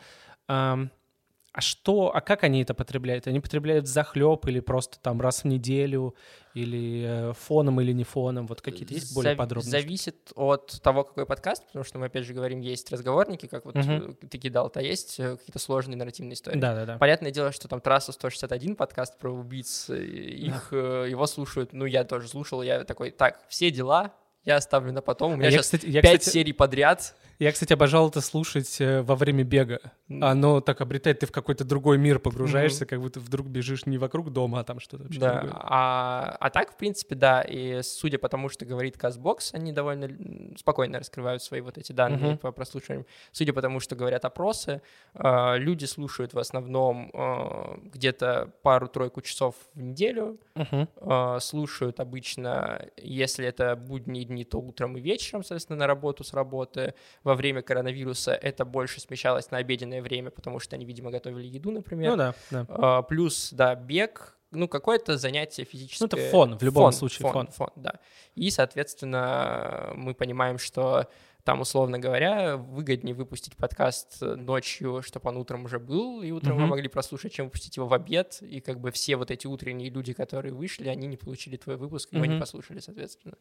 [1.57, 3.25] А что, а как они это потребляют?
[3.25, 6.13] Они потребляют захлеб или просто там раз в неделю,
[6.53, 8.45] или э, фоном или не фоном?
[8.45, 9.71] Вот какие-то есть более Зав- подробные?
[9.71, 13.75] Зависит от того, какой подкаст, потому что мы опять же говорим, есть разговорники, как вот
[13.75, 16.59] э, ты кидал, а есть э, какие-то сложные нарративные истории.
[16.59, 16.97] Да, да, да.
[16.99, 21.73] Понятное дело, что там трасса 161 подкаст про убийц, их э, его слушают.
[21.73, 24.13] Ну, я тоже слушал, я такой, так, все дела
[24.47, 25.33] я оставлю на потом.
[25.33, 27.15] У меня А я, сейчас кстати, я, пять кстати, серий подряд.
[27.39, 29.79] Я, кстати, обожал это слушать э, во время бега.
[30.09, 34.31] Оно так обретает, ты в какой-то другой мир погружаешься, как будто вдруг бежишь не вокруг
[34.31, 35.59] дома, а там что-то вообще Да, другое.
[35.61, 40.09] а, а так, в принципе, да, и судя по тому, что говорит Казбокс, они довольно
[40.57, 42.37] спокойно раскрывают свои вот эти данные Мгм.
[42.37, 43.05] по прослушиваниям.
[43.31, 44.81] Судя по тому, что говорят опросы,
[45.13, 53.45] э, люди слушают в основном э, где-то пару-тройку часов в неделю, э, слушают обычно, если
[53.45, 56.93] это будние дни, то утром и вечером, соответственно, на работу с работы.
[57.27, 61.71] Во время коронавируса это больше смещалось на обеденное время, потому что они, видимо, готовили еду,
[61.71, 62.11] например.
[62.11, 62.65] Ну да, да.
[62.69, 66.07] А, плюс, да, бег, ну, какое-то занятие физическое.
[66.09, 67.47] Ну, это фон, в любом случае, фон.
[67.47, 67.99] Фон, да.
[68.35, 71.09] И, соответственно, мы понимаем, что
[71.47, 76.63] там, условно говоря, выгоднее выпустить подкаст ночью, чтобы он утром уже был, и утром вы
[76.63, 76.71] Мгм.
[76.71, 80.11] могли прослушать, чем выпустить его в обед, и как бы все вот эти утренние люди,
[80.11, 83.35] которые вышли, они не получили твой выпуск, его не послушали, соответственно.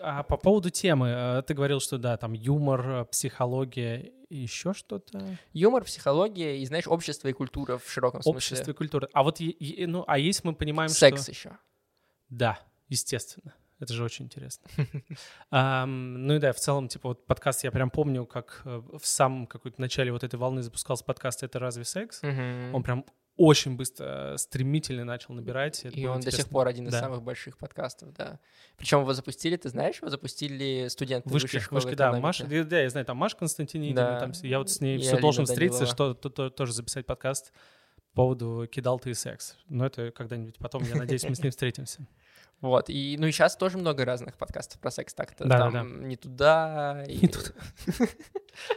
[0.00, 5.22] А по поводу темы, э, ты говорил, что да, там юмор, э, психология еще что-то.
[5.52, 8.38] Юмор, психология и, знаешь, общество и культура в широком смысле.
[8.38, 9.06] Общество и культура.
[9.12, 11.30] А вот, ну, а если мы понимаем, Секс что...
[11.30, 11.58] еще.
[12.30, 13.52] Да, естественно.
[13.80, 14.68] Это же очень интересно.
[15.50, 19.06] Ам, Ну и да, в целом, типа, вот подкаст, я прям помню, как э, в
[19.06, 22.20] самом какой-то начале вот этой волны запускался подкаст «Это разве секс?».
[22.22, 23.04] Он прям
[23.36, 25.82] очень быстро, э, стремительно начал набирать.
[25.86, 26.52] это И он до сих интересно.
[26.52, 27.00] пор один из Да.
[27.00, 28.38] самых больших подкастов, да.
[28.76, 32.12] Причем его запустили, ты знаешь, его запустили студенты Вышки, высшей школы вышки, да.
[32.12, 34.20] Маша, да, я знаю, там Маша Константинидина, Да.
[34.20, 35.94] там, я вот с ней И все Алина должен встретиться, Данилова.
[35.94, 37.52] что то- то- тоже записать подкаст
[38.12, 39.56] по поводу «Кидал ты секс».
[39.70, 42.06] Но это когда-нибудь потом, я надеюсь, мы с ней встретимся.
[42.60, 45.46] Вот, и, ну и сейчас тоже много разных подкастов про секс так-то.
[45.46, 47.50] Да, Там «Не туда», и Не туда.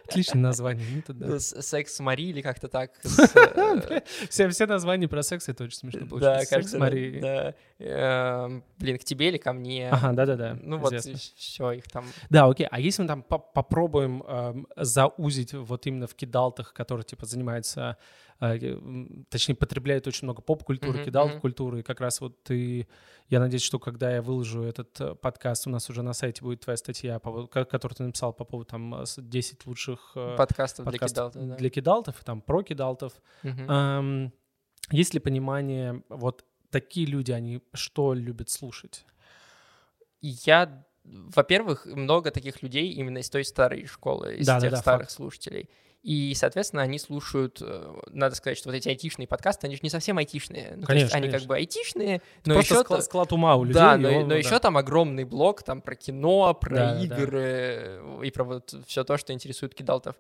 [0.07, 1.39] Отличное название, не туда.
[1.39, 2.91] «Секс с Мари» или как-то так.
[3.45, 6.39] э, Все, все названия про секс, это очень смешно Да, получилось.
[6.39, 7.19] Секс кажется, с Марией.
[7.19, 7.53] да.
[7.79, 9.89] Эм, Блин, к тебе или ко мне?
[9.89, 12.05] Ага, да-да-да, Ну вот, все, их там...
[12.29, 12.67] Да, окей.
[12.71, 17.97] А если мы там по- попробуем эм, заузить вот именно в кидалтах, которые типа занимаются,
[19.29, 21.41] точнее потребляют очень много поп-культуры, Мгм, кидалт мгм.
[21.41, 22.87] культуры, и как раз вот ты,
[23.29, 26.61] я надеюсь, что когда я выложу этот э, подкаст, у нас уже на сайте будет
[26.61, 30.85] твоя статья, по которую ты написал по поводу там э, с 10 лучших э, Подкастов
[30.85, 31.55] для подкастов кидалтов, да.
[31.55, 33.13] для кидалтов и там про кидалтов.
[33.43, 33.71] Мгм.
[33.71, 34.33] Эм,
[34.91, 39.05] есть ли понимание, вот такие люди, они что любят слушать?
[40.21, 45.07] Я во-первых, много таких людей именно из той старой школы, из да, тех да, старых
[45.07, 45.11] факт.
[45.11, 45.69] слушателей.
[46.03, 49.89] И, соответственно, они слушают, э, надо сказать, что вот эти айтишные подкасты, они же не
[49.89, 50.73] совсем айтишные.
[50.75, 51.47] Ну, то есть Конечно, они как конечно.
[51.47, 52.83] бы айтишные, но Просто еще...
[52.83, 53.75] склад, склад ума у людей.
[53.75, 54.35] Да, но, он, но да.
[54.35, 57.03] еще там огромный блок там про кино, про Да, да.
[57.03, 60.17] игры э, и про вот все то, что интересует кидалтов.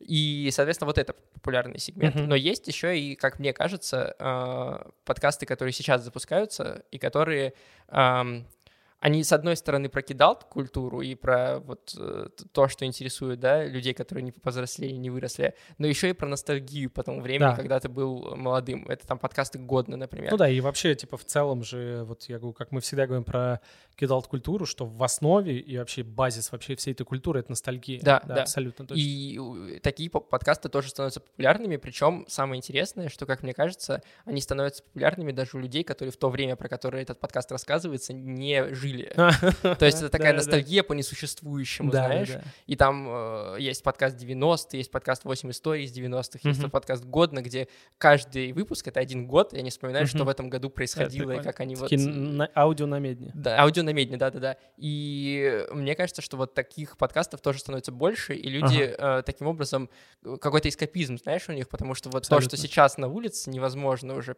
[0.00, 2.14] И, соответственно, вот это популярный сегмент.
[2.14, 2.28] Мгм.
[2.28, 7.52] Но есть еще и, как мне кажется, э, подкасты, которые сейчас запускаются и которые
[9.00, 10.02] они, с одной стороны, про
[10.48, 15.54] культуру и про вот э, то, что интересует, да, людей, которые не повзрослели, не выросли,
[15.78, 17.56] но еще и про ностальгию по тому времени, Да.
[17.56, 18.88] когда ты был молодым.
[18.88, 20.30] Это там подкасты годно, например.
[20.32, 23.24] Ну да, и вообще, типа, в целом же, вот я говорю, как мы всегда говорим
[23.24, 23.60] про
[23.96, 28.00] кидалт-культуру, что в основе и вообще базис вообще всей этой культуры— это ностальгия.
[28.02, 28.42] Да, да.
[28.42, 29.00] абсолютно точно.
[29.00, 34.40] И такие по- подкасты тоже становятся популярными, причем самое интересное, что, как мне кажется, они
[34.40, 38.74] становятся популярными даже у людей, которые в то время, про которое этот подкаст рассказывается, не
[38.74, 38.87] жили.
[39.62, 42.30] То есть это такая ностальгия по несуществующему, знаешь?
[42.66, 47.42] И там э, есть подкаст 90 есть подкаст 8 историй из 90-х, есть подкаст годно,
[47.42, 51.42] где каждый выпуск— это один год, и они вспоминают, что в этом году происходило, и
[51.42, 51.90] как они вот...
[52.54, 53.32] Аудио на медне.
[53.34, 54.56] Да, аудио на медне, да-да-да.
[54.76, 59.90] И мне кажется, что вот таких подкастов тоже становится больше, и люди э, таким образом
[60.24, 64.14] э, какой-то эскапизм, знаешь, у них, потому что вот то, что сейчас на улице, невозможно
[64.14, 64.34] уже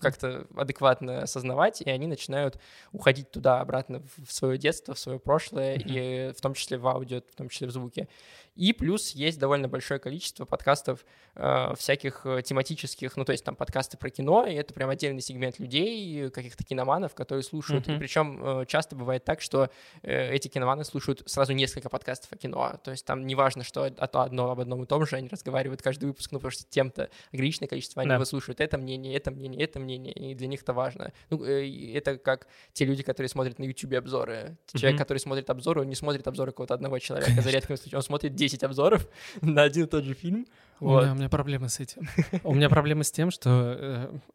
[0.00, 2.58] как-то адекватно осознавать, и они начинают
[2.92, 5.88] уходить туда обратно в свое детство, в свое прошлое, Мгм.
[5.88, 8.08] и в том числе в аудио, в том числе в звуке.
[8.56, 13.56] И плюс есть довольно большое количество подкастов э, всяких э, тематических, ну то есть там
[13.56, 17.88] подкасты про кино, и это прям отдельный сегмент людей, каких-то киноманов, которые слушают.
[17.88, 17.98] И Мгм.
[18.00, 19.70] причем часто бывает так, что
[20.02, 22.78] э, эти киноманы слушают сразу несколько подкастов о кино.
[22.84, 25.82] То есть там неважно, что а то одно об одном и том же, они разговаривают
[25.82, 28.18] каждый выпуск, ну потому что тем-то ограниченное количество, они Да.
[28.18, 31.12] выслушивают это мнение, это мнение, это мнение, и для них это важно.
[31.30, 34.56] Ну, э, и это как те люди, которые смотрят на YouTube обзоры.
[34.72, 34.98] Человек, Мгм.
[34.98, 37.98] который смотрит обзоры, он не смотрит обзоры какого-то одного человека, за редким исключением.
[37.98, 39.06] Он смотрит 10 обзоров
[39.40, 40.46] на один и тот же фильм.
[40.80, 41.02] У, Вот.
[41.02, 42.02] меня, у меня проблемы с этим.
[42.42, 43.48] У меня проблемы с тем, что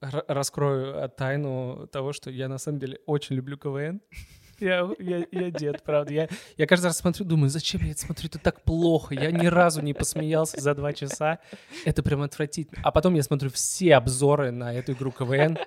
[0.02, 4.02] э, раскрою э, тайну того, что я на самом деле очень люблю КВН.
[4.62, 6.14] Я, я, я дед, правда.
[6.14, 8.28] Я, я каждый раз смотрю, думаю, зачем я это смотрю?
[8.28, 9.16] Это так плохо.
[9.16, 11.40] Я ни разу не посмеялся за два часа.
[11.86, 12.82] Это прям отвратительно.
[12.84, 15.58] А потом я смотрю все обзоры на эту игру КВН.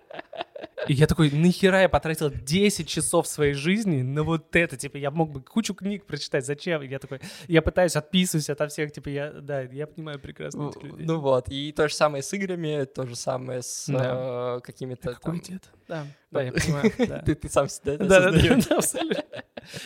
[0.88, 4.76] И я такой, нахера я потратил 10 часов своей жизни на вот это?
[4.76, 6.44] Типа, я мог бы кучу книг прочитать.
[6.44, 6.82] Зачем?
[6.82, 8.90] Я такой, я пытаюсь отписываюсь ото всех.
[8.92, 11.06] Типа, я, да, я понимаю прекрасно этих людей.
[11.06, 14.56] ну вот, и то же самое с играми, то же самое с Да.
[14.56, 15.40] э, какими-то Какой там...
[15.40, 15.62] дед?
[15.88, 16.92] Да, да, я понимаю.
[16.98, 17.18] да.
[17.20, 19.24] Ты, сам себя Да, да, да, абсолютно.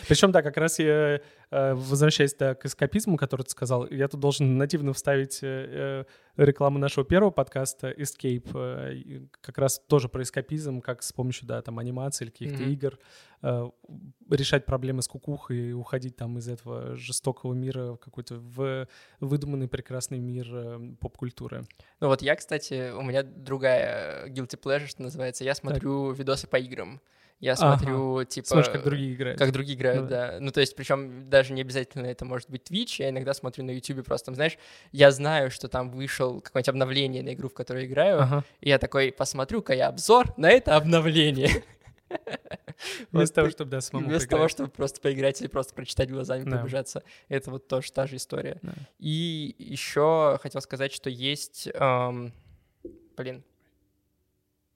[0.09, 4.21] Причем, да, как раз я, э, возвращаясь да, к эскапизму, который ты сказал, я тут
[4.21, 6.05] должен нативно вставить э,
[6.37, 11.63] э, рекламу нашего первого подкаста Escape, как раз тоже про эскапизм, как с помощью, да,
[11.63, 12.71] там, анимации или каких-то Мгм.
[12.73, 12.99] игр
[14.31, 18.89] решать проблемы с кукухой и уходить там из этого жестокого мира в какой-то в
[19.21, 21.65] выдуманный прекрасный мир поп-культуры.
[22.01, 25.45] Ну вот я, кстати, у меня другая guilty pleasure, что называется.
[25.45, 27.01] Я смотрю видосы по играм.
[27.39, 27.77] Я Ага.
[27.79, 28.47] смотрю, типа...
[28.49, 29.39] Смотришь, как другие играют.
[29.39, 30.37] Как другие играют, Ну да.
[30.41, 33.73] Ну, то есть, причем даже не обязательно это может быть Twitch, я иногда смотрю на
[33.73, 34.57] YouTube просто, там, знаешь,
[34.93, 38.45] я знаю, что там вышел какое-нибудь обновление на игру, в которую я играю, Ага.
[38.61, 41.51] и я такой, посмотрю-ка я обзор на это обновление.
[43.11, 46.59] Вместо того, чтобы, да, самому Вместо того, чтобы просто поиграть или просто прочитать глазами, Да.
[46.59, 47.03] пробежаться.
[47.29, 48.59] Это вот тоже та же история.
[48.63, 48.73] Да.
[48.99, 51.69] И еще хотел сказать, что есть...
[51.75, 52.33] эм,
[53.17, 53.43] Блин,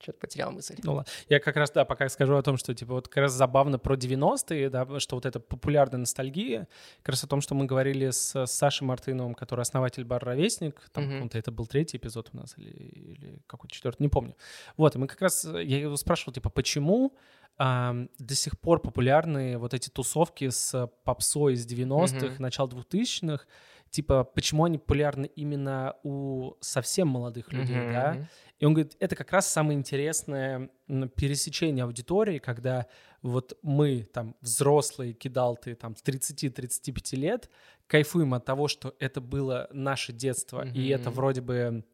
[0.00, 0.76] что-то потерял мысль.
[0.82, 1.10] Ну ладно.
[1.28, 3.96] Я как раз, да, пока скажу о том, что, типа, вот как раз забавно про
[3.96, 6.68] 90-е, да, что вот эта популярная ностальгия,
[7.02, 11.08] как раз о том, что мы говорили с Сашей Мартыновым, который основатель бар «Ровесник», там,
[11.10, 14.34] каком-то это был третий эпизод у нас или, или какой-то четвертый, не помню.
[14.76, 17.14] Вот, и мы как раз, я его спрашивал, типа, почему
[17.58, 22.42] до сих пор популярны вот эти тусовки с попсой из 90-х, Мгм.
[22.42, 23.44] начала 2000-х,
[23.90, 27.92] типа, почему они популярны именно у совсем молодых людей, Мгм.
[27.92, 28.28] да?
[28.60, 30.70] И он говорит, это как раз самое интересное
[31.16, 32.86] пересечение аудитории, когда
[33.22, 37.50] вот мы, там, взрослые кидалты, там, с 30-35 лет,
[37.86, 41.84] кайфуем от того, что это было наше детство, и это вроде бы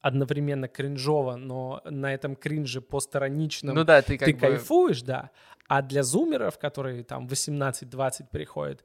[0.00, 4.40] одновременно кринжово, но на этом кринже постироничном Ну да, ты как ты бы...
[4.40, 5.30] кайфуешь, да.
[5.68, 8.82] А для зумеров, которые там 18-20 приходят,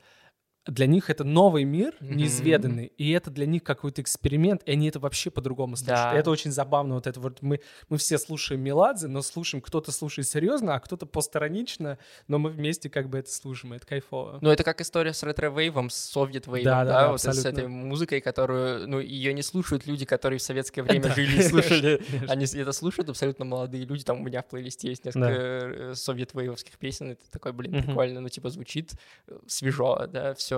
[0.68, 5.00] для них это новый мир, неизведанный, и это для них какой-то эксперимент, и они это
[5.00, 6.00] вообще по-другому слушают.
[6.12, 6.16] Да.
[6.16, 9.92] И это очень забавно, вот это вот мы, мы все слушаем Меладзе, но слушаем, кто-то
[9.92, 11.98] слушает серьезно, а кто-то посторонично,
[12.28, 14.40] но мы вместе как бы это слушаем, это кайфово.
[14.42, 17.60] Ну, это как история с ретро-вейвом, с совет-вейвом, Да, да, да, да, вот с абсолютно.
[17.60, 22.02] этой музыкой, которую, ну, ее не слушают люди, которые в советское время жили и слушали.
[22.28, 25.94] Они с- это слушают абсолютно молодые люди, там у меня в плейлисте есть несколько э,
[25.96, 28.94] совет-вейвовских песен, это такой, блин, прикольно, ну, типа, звучит
[29.28, 30.55] э, свежо, да, все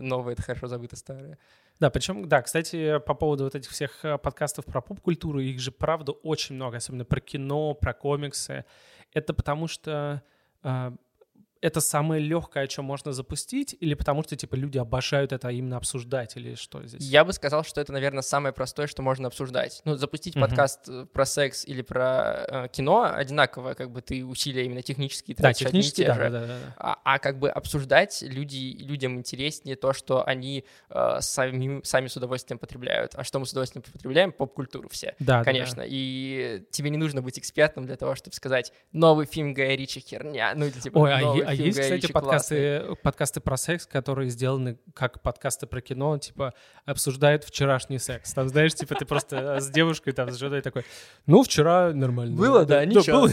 [0.00, 1.38] новое, это хорошо забыто старое.
[1.78, 5.72] Да, причем, да, кстати, по поводу вот этих всех э, подкастов про поп-культуру, их же,
[5.72, 8.64] правда, очень много, особенно про кино, про комиксы.
[9.12, 10.22] Это потому что
[10.62, 10.92] э,
[11.60, 15.76] это самое легкое, о чем можно запустить, или потому что, типа, люди обожают это именно
[15.76, 17.02] обсуждать, или что здесь?
[17.02, 19.80] Я бы сказал, что это, наверное, самое простое, что можно обсуждать.
[19.84, 20.42] Ну, запустить Мгм.
[20.46, 25.34] подкаст э, про секс или про э, кино одинаково, как бы ты усилия именно технические
[25.36, 26.74] Да, тратишь одни и технически, те да, да, да, да.
[26.76, 32.16] А, а как бы обсуждать люди, людям интереснее то, что они э, сами, сами с
[32.16, 33.14] удовольствием потребляют.
[33.14, 34.32] А что мы с удовольствием потребляем?
[34.32, 35.14] Поп-культуру все.
[35.18, 35.82] Да, да, Конечно.
[35.86, 40.52] И тебе не нужно быть экспертом для того, чтобы сказать, новый фильм Гая Ричи херня.
[40.54, 42.80] Ну, типа, Ой, а, новый е- а есть, кстати, Ричи классный».
[42.80, 48.32] подкасты, подкасты про секс, которые сделаны как подкасты про кино, типа обсуждают вчерашний секс.
[48.34, 50.84] Там, знаешь, типа ты просто с девушкой там с женой такой,
[51.26, 52.36] ну, вчера нормально.
[52.36, 53.28] Было, да, ничего.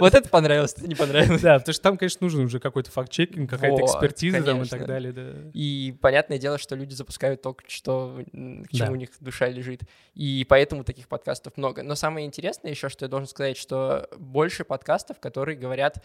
[0.00, 1.42] Вот это понравилось, не понравилось.
[1.42, 5.12] Да, потому что там, конечно, нужен уже какой-то факт-чекинг, какая-то экспертиза там и так далее.
[5.12, 5.50] Да.
[5.52, 9.82] И понятное дело, что люди запускают только что, к чему у них душа лежит.
[10.14, 11.82] И поэтому таких подкастов много.
[11.82, 16.02] Но самое интересное еще, что я должен сказать, что больше подкастов, которые говорят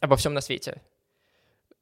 [0.00, 0.82] обо всем на свете.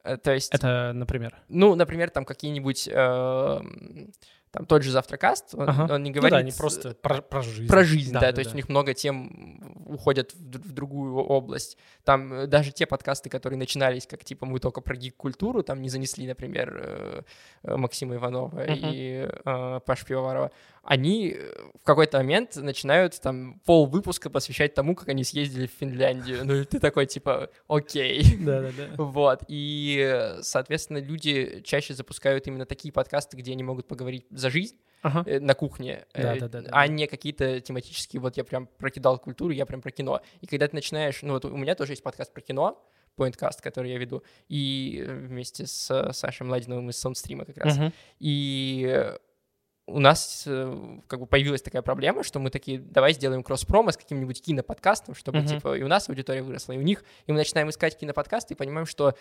[0.03, 1.35] Э, То есть, Это, например.
[1.49, 4.11] ну, например, там какие-нибудь, эм,
[4.51, 5.93] там тот же Завтракаст, он, Ага.
[5.95, 7.67] он не Ну говорит да, они просто про, про жизнь.
[7.67, 11.77] про жизнь, да, то есть у них много тем уходят в, в другую область.
[12.05, 15.89] Там э, даже те подкасты, которые начинались как типа мы только про гик-культуру, там не
[15.89, 17.21] занесли, например, э,
[17.63, 18.73] э, Максима Иванова Мгм.
[18.93, 20.51] и э, Паш Пивоварова,
[20.87, 25.71] они э, в какой-то момент начинают там пол выпуска посвящать тому, как они съездили в
[25.71, 26.45] Финляндию.
[26.45, 28.37] Ну и ты такой типа, окей.
[28.39, 28.87] Да-да-да.
[28.97, 34.77] Вот, и, соответственно, люди чаще запускают именно такие подкасты, где они могут поговорить за жизнь,
[35.01, 35.29] Ага.
[35.29, 36.39] э, на кухне, э,
[36.71, 40.21] а не какие-то тематические, вот я прям прокидал культуру, я прям про кино.
[40.39, 42.81] И когда ты начинаешь, ну вот у меня тоже есть подкаст про кино,
[43.17, 47.75] Pointcast, который я веду, и э, вместе с Сашей Младиновым из Soundstream как раз.
[47.75, 47.93] Мгм.
[48.19, 49.11] И
[49.87, 53.97] у нас э, как бы появилась такая проблема, что мы такие, давай сделаем кросс-промо с
[53.97, 55.47] каким-нибудь киноподкастом, чтобы, Мгм.
[55.47, 58.57] типа, и у нас аудитория выросла, и у них, и мы начинаем искать киноподкасты и
[58.57, 59.15] понимаем, что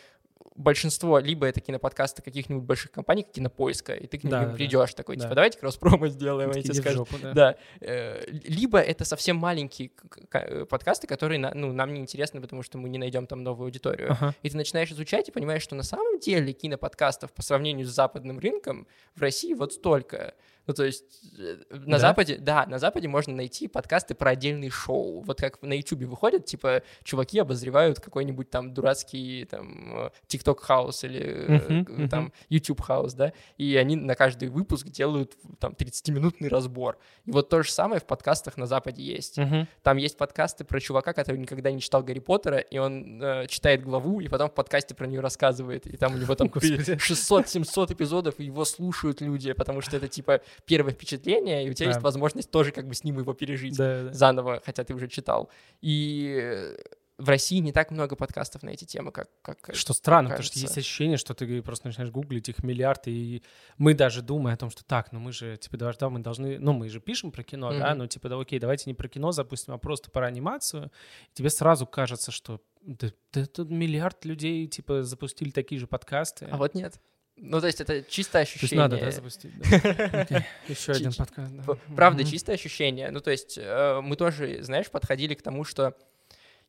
[0.57, 4.47] большинство либо это киноподкасты каких-нибудь больших компаний, как Кинопоиска, и ты к ним Да, да,
[4.49, 4.55] да.
[4.55, 5.35] придешь такой, типа, Да.
[5.37, 7.33] давайте кросс-промо сделаем, и они тебе Иди в скажут, жопу, да.
[7.33, 7.57] да.
[7.81, 9.91] Э, Либо это совсем маленькие
[10.33, 14.13] э, подкасты, которые ну, нам не интересны, потому что мы не найдем там новую аудиторию.
[14.13, 14.35] Ага.
[14.43, 18.39] И ты начинаешь изучать и понимаешь, что на самом деле киноподкастов по сравнению с западным
[18.39, 20.35] рынком в России вот столько.
[20.67, 21.05] Ну, то есть
[21.39, 21.99] э, на Да?
[21.99, 25.23] Западе, да, на Западе можно найти подкасты про отдельные шоу.
[25.23, 31.21] Вот как на Ютубе выходят, типа, чуваки обозревают какой-нибудь там дурацкий там TikTok house или
[31.23, 32.09] э, мгм.
[32.09, 36.99] там YouTube house, да, и они на каждый выпуск делают там 30-минутный разбор.
[37.25, 39.39] И вот то же самое в подкастах на Западе есть.
[39.39, 39.69] Мгм.
[39.83, 43.83] Там есть подкасты про чувака, который никогда не читал Гарри Поттера, и он э, читает
[43.83, 45.87] главу, и потом в подкасте про нее рассказывает.
[45.87, 46.93] И там у него там Господи.
[46.95, 51.87] 600-700 эпизодов, и его слушают люди, потому что это типа первое впечатление, и у тебя
[51.87, 51.93] Да.
[51.93, 54.13] есть возможность тоже как бы с ним его пережить Да, да.
[54.13, 55.51] заново, хотя ты уже читал.
[55.81, 56.77] И э,
[57.19, 59.31] в России не так много подкастов на эти темы, как...
[59.41, 60.67] как Что странно, потому что кажется.
[60.79, 63.43] есть ощущение, что ты просто начинаешь гуглить их миллиард, и
[63.79, 66.59] мы даже думаем о том, что так, ну мы же, типа, да, да, мы должны,
[66.59, 67.99] ну мы же пишем про кино, да, Мгм.
[67.99, 70.91] ну типа, да, окей, давайте не про кино запустим, а просто про анимацию.
[71.31, 76.47] И тебе сразу кажется, что да, да тут миллиард людей, типа, запустили такие же подкасты.
[76.51, 77.01] А вот нет.
[77.37, 78.83] Ну, то есть это чистое То есть ощущение.
[78.83, 79.53] надо, да, запустить?
[80.69, 81.53] Еще один подкаст.
[81.95, 83.11] Правда, чистое ощущение.
[83.11, 85.95] Ну, то есть э, мы тоже, знаешь, подходили к тому, что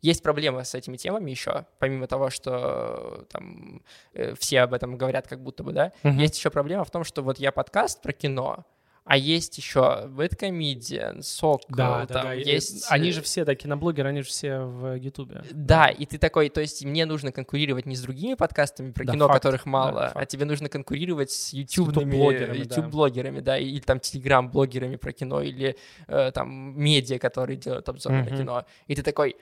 [0.01, 3.81] есть проблема с этими темами еще, помимо того, что э, там
[4.13, 7.23] э, все об этом говорят как будто бы, да, есть еще проблема в том, что
[7.23, 8.65] вот я подкаст про кино,
[9.07, 12.35] а есть еще Бэткомедиан, Сок, Да, да, там да.
[12.35, 12.85] и- есть...
[12.89, 15.43] Они э, же все, да, киноблогеры, они же все в Ютубе.
[15.51, 19.13] Да, и ты такой, то есть мне нужно конкурировать не с другими подкастами про Да,
[19.13, 20.29] кино, факт, которых да, мало, а факт.
[20.29, 23.43] тебе нужно конкурировать с ютубными ютуб-блогерами, да.
[23.53, 25.77] да, или там телеграм-блогерами про кино, или
[26.07, 28.37] э, там медиа, которые делают обзоры на Мгм.
[28.37, 28.65] кино.
[28.87, 29.35] И ты такой,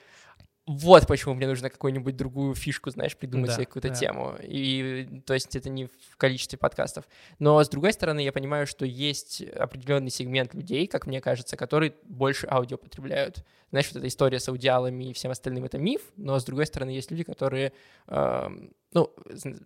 [0.67, 3.95] вот почему мне нужно какую-нибудь другую фишку, знаешь, придумать Да, себе какую-то да.
[3.95, 4.35] тему.
[4.41, 7.07] И то есть это не в количестве подкастов.
[7.37, 11.93] Но с другой стороны, я понимаю, что есть определенный сегмент людей, как мне кажется, которые
[12.05, 13.45] больше аудио потребляют.
[13.69, 16.89] Знаешь, вот эта история с аудиалами и всем остальным это миф, но с другой стороны,
[16.89, 17.71] есть люди, которые
[18.07, 19.13] эм, ну,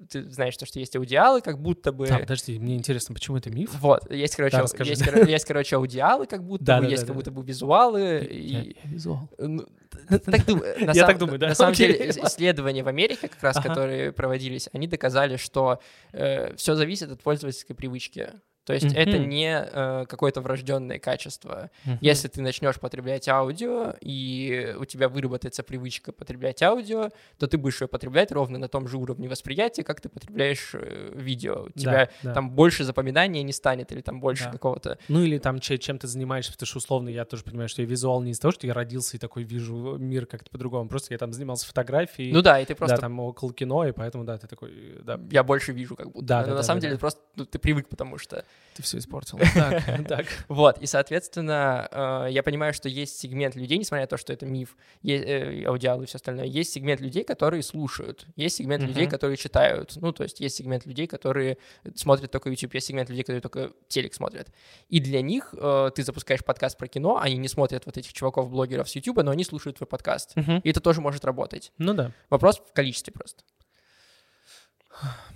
[0.09, 2.07] ты знаешь, то, что есть аудиалы, как будто бы...
[2.07, 3.69] А, подожди, мне интересно, почему это миф?
[3.80, 4.89] Вот, есть, короче, Да, ау- расскажи.
[4.89, 7.19] есть, есть, короче, аудиалы, как будто Да, бы, да, есть да, как да.
[7.19, 8.75] будто бы визуалы, и...
[8.84, 9.30] визуал.
[9.38, 9.65] Ну,
[10.09, 13.27] так думаю, на Я сам- так думаю, да, На самом деле, ис- исследования в Америке,
[13.27, 13.69] как раз, Ага.
[13.69, 15.80] которые проводились, они доказали, что
[16.11, 18.32] все зависит от пользовательской привычки.
[18.70, 19.30] То есть это Мгм.
[19.30, 21.72] не э, какое-то врожденное качество.
[21.86, 21.97] Мгм.
[22.01, 27.09] Если ты начнешь потреблять аудио, и у тебя выработается привычка потреблять аудио,
[27.39, 31.13] то ты будешь ее потреблять ровно на том же уровне восприятия, как ты потребляешь э,
[31.15, 31.63] видео.
[31.63, 32.34] У Да, тебя да.
[32.36, 34.51] там больше запоминания не станет, или там больше Да.
[34.51, 34.99] какого-то...
[35.07, 37.88] Ну или там че- чем ты занимаешься, потому что условно я тоже понимаю, что я
[37.88, 41.17] визуал не из-за того, что я родился и такой вижу мир как-то по-другому, просто я
[41.17, 42.97] там занимался фотографией, Ну да, и ты просто...
[42.97, 46.11] да, там около кино, и поэтому, да, ты такой, э, да, Я больше вижу, как
[46.11, 46.24] будто.
[46.24, 46.99] Да, Но да, на да, самом да, деле да.
[46.99, 48.45] просто ну, ты привык, потому что
[48.80, 49.38] ты все испортил.
[49.53, 50.26] Так, так.
[50.47, 54.45] Вот, и, соответственно, э, я понимаю, что есть сегмент людей, несмотря на то, что это
[54.45, 59.36] миф, э, аудиалы и все остальное, есть сегмент людей, которые слушают, есть сегмент людей, которые
[59.36, 61.57] читают, ну, то есть есть сегмент людей, которые
[61.95, 64.49] смотрят только YouTube, есть сегмент людей, которые только телек смотрят.
[64.88, 68.89] И для них э, ты запускаешь подкаст про кино, они не смотрят вот этих чуваков-блогеров
[68.89, 70.36] с YouTube, но они слушают твой подкаст.
[70.64, 71.74] И это тоже может работать.
[71.78, 72.14] Ну да.
[72.30, 73.43] Вопрос в количестве просто.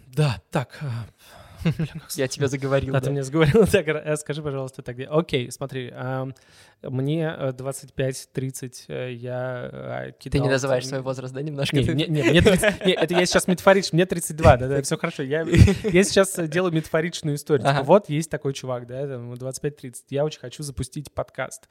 [0.07, 0.80] Да, так.
[1.64, 1.72] А,
[2.16, 2.93] Я тебя заговорил.
[2.93, 3.01] Да.
[3.01, 3.66] ты мне сговорил.
[3.72, 5.05] Так, э, скажи, пожалуйста, тогда.
[5.09, 5.91] Окей, смотри,
[6.82, 10.43] мне э, 25-30, э, я э, Ты кидал...
[10.43, 11.76] не называешь свой возраст, да, немножко?
[11.76, 14.82] Не, Ты- не, не, мне 30 не, это я сейчас метафорично, мне 32, да, да,
[14.82, 15.24] все хорошо.
[15.24, 17.68] Я, я сейчас делаю метафоричную историю.
[17.68, 21.70] Типа, вот есть такой чувак, да, там, ему 25-30, я очень хочу запустить подкаст.